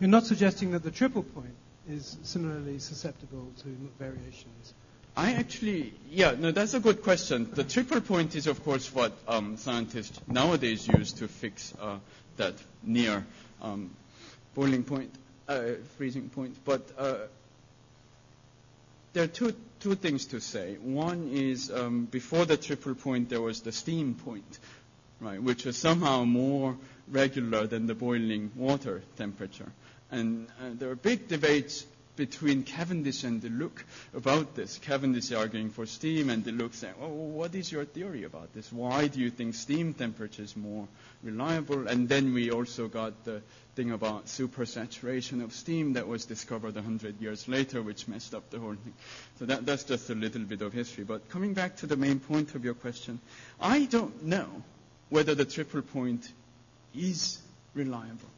[0.00, 1.54] You're not suggesting that the triple point
[1.90, 3.68] is similarly susceptible to
[3.98, 4.72] variations.
[5.14, 7.50] I actually, yeah, no, that's a good question.
[7.52, 11.98] The triple point is, of course, what um, scientists nowadays use to fix uh,
[12.38, 13.26] that near
[13.60, 13.90] um,
[14.54, 15.10] boiling point,
[15.48, 15.64] uh,
[15.98, 16.56] freezing point.
[16.64, 17.16] But uh,
[19.12, 20.76] there are two, two things to say.
[20.76, 24.58] One is um, before the triple point, there was the steam point,
[25.20, 26.76] right, which is somehow more
[27.10, 29.70] regular than the boiling water temperature.
[30.10, 31.84] And uh, there are big debates
[32.16, 34.78] between Cavendish and Deluc about this.
[34.78, 38.72] Cavendish arguing for steam and Deluc saying, well, what is your theory about this?
[38.72, 40.88] Why do you think steam temperature is more
[41.22, 41.86] reliable?
[41.86, 43.40] And then we also got the
[43.76, 48.58] thing about supersaturation of steam that was discovered 100 years later, which messed up the
[48.58, 48.94] whole thing.
[49.38, 51.04] So that, that's just a little bit of history.
[51.04, 53.20] But coming back to the main point of your question,
[53.60, 54.48] I don't know
[55.10, 56.30] whether the triple point
[56.94, 57.38] is
[57.74, 58.28] reliable.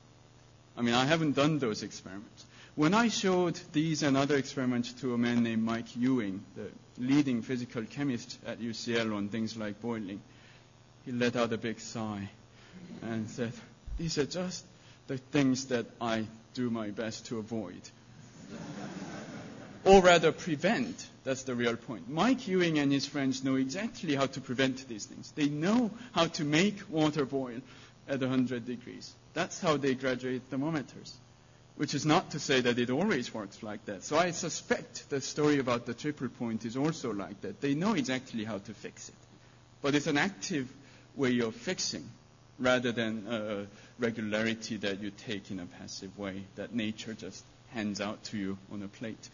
[0.76, 2.44] I mean, I haven't done those experiments.
[2.76, 6.68] When I showed these and other experiments to a man named Mike Ewing, the
[6.98, 10.20] leading physical chemist at UCL on things like boiling,
[11.04, 12.28] he let out a big sigh
[13.02, 13.52] and said,
[13.98, 14.64] These are just
[15.08, 17.80] the things that I do my best to avoid.
[19.84, 21.08] Or rather, prevent.
[21.24, 22.08] That's the real point.
[22.08, 25.32] Mike Ewing and his friends know exactly how to prevent these things.
[25.34, 27.60] They know how to make water boil
[28.08, 29.12] at 100 degrees.
[29.34, 31.16] That's how they graduate thermometers
[31.80, 34.04] which is not to say that it always works like that.
[34.04, 37.62] So I suspect the story about the triple point is also like that.
[37.62, 39.14] They know exactly how to fix it.
[39.80, 40.70] But it's an active
[41.16, 42.04] way of fixing
[42.58, 43.66] rather than a
[43.98, 48.58] regularity that you take in a passive way that nature just hands out to you
[48.70, 49.30] on a plate.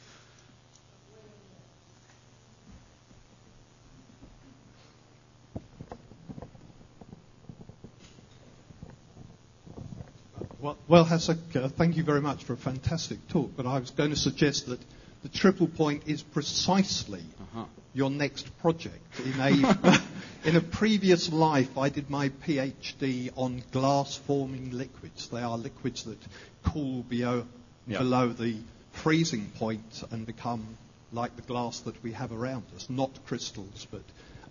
[10.89, 13.51] Well, Hasok, uh, thank you very much for a fantastic talk.
[13.57, 14.79] But I was going to suggest that
[15.25, 17.65] the triple point is precisely uh-huh.
[17.93, 19.19] your next project.
[19.19, 20.01] In a,
[20.45, 25.29] in a previous life, I did my PhD on glass forming liquids.
[25.29, 26.19] They are liquids that
[26.63, 27.47] cool below,
[27.89, 27.99] yep.
[27.99, 28.57] below the
[28.93, 30.79] freezing point and become
[31.13, 34.03] like the glass that we have around us, not crystals, but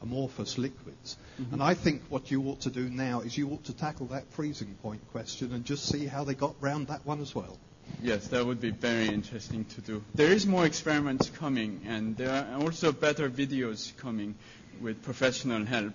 [0.02, 1.18] amorphous liquids.
[1.41, 1.54] Mm-hmm.
[1.54, 4.32] And I think what you ought to do now is you ought to tackle that
[4.32, 7.58] freezing point question and just see how they got round that one as well.
[8.02, 10.04] Yes, that would be very interesting to do.
[10.16, 14.36] There is more experiments coming, and there are also better videos coming
[14.82, 15.93] with professional help,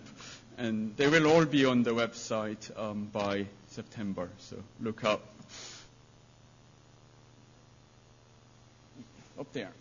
[0.57, 4.29] and they will all be on the website um, by September.
[4.39, 5.21] So look up.
[9.39, 9.73] Up there.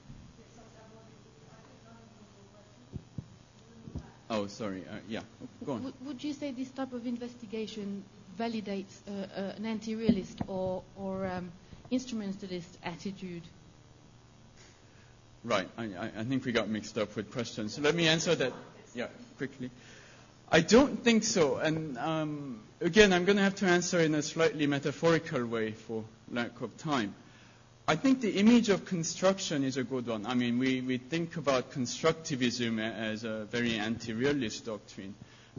[4.39, 4.83] Oh, sorry.
[4.89, 5.19] Uh, yeah,
[5.65, 5.93] go on.
[6.05, 8.03] would you say this type of investigation
[8.39, 11.51] validates uh, uh, an anti-realist or, or um,
[11.91, 13.41] instrumentalist attitude?
[15.43, 15.67] Right.
[15.77, 15.83] I,
[16.17, 17.73] I, think we got mixed up with questions.
[17.73, 18.53] So let me answer that.
[18.95, 19.71] Yeah, quickly.
[20.49, 21.57] I don't think so.
[21.57, 26.05] And um, again, I'm going to have to answer in a slightly metaphorical way for
[26.31, 27.13] lack of time.
[27.89, 30.27] I think the image of construction is a good one.
[30.27, 35.15] I mean, we, we think about constructivism as a very anti-realist doctrine.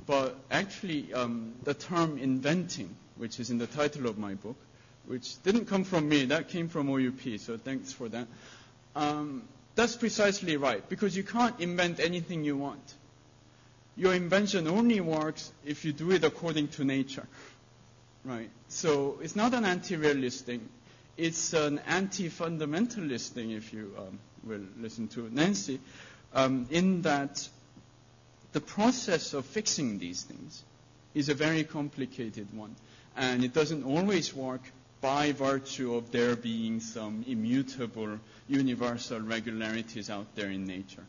[0.07, 4.55] But actually, um, the term inventing, which is in the title of my book,
[5.07, 8.29] which didn't come from me, that came from OUP, so thanks for that.
[8.95, 9.43] Um,
[9.75, 12.95] that's precisely right, because you can't invent anything you want.
[13.97, 17.27] Your invention only works if you do it according to nature.
[18.25, 18.51] Right?
[18.69, 20.69] So it's not an anti-realist thing
[21.21, 25.79] it's an anti-fundamentalist thing, if you um, will listen to Nancy,
[26.33, 27.47] um, in that
[28.53, 30.65] the process of fixing these things
[31.15, 32.75] is a very complicated one.
[33.17, 34.63] And it doesn't always work
[35.01, 38.19] by virtue of there being some immutable
[38.49, 41.05] universal regularities out there in nature.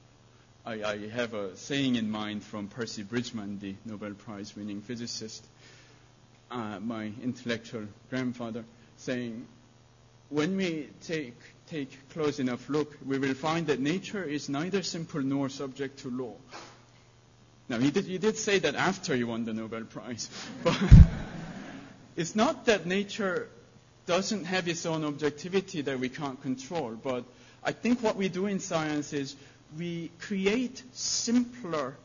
[0.65, 5.45] I, I have a saying in mind from Percy Bridgman, the Nobel Prize winning physicist,
[6.51, 8.63] uh, my intellectual grandfather,
[8.97, 9.45] saying,
[10.31, 11.37] when we take,
[11.69, 16.09] take close enough look, we will find that nature is neither simple nor subject to
[16.09, 16.33] law.
[17.69, 20.29] Now, he did, he did say that after he won the Nobel Prize.
[20.63, 20.77] But
[22.15, 23.49] it's not that nature
[24.05, 27.23] doesn't have its own objectivity that we can't control, but
[27.63, 29.35] I think what we do in science is
[29.77, 31.95] we create simpler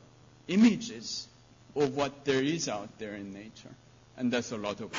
[0.48, 1.26] images
[1.74, 3.74] of what there is out there in nature.
[4.16, 4.98] And that's a lot of it.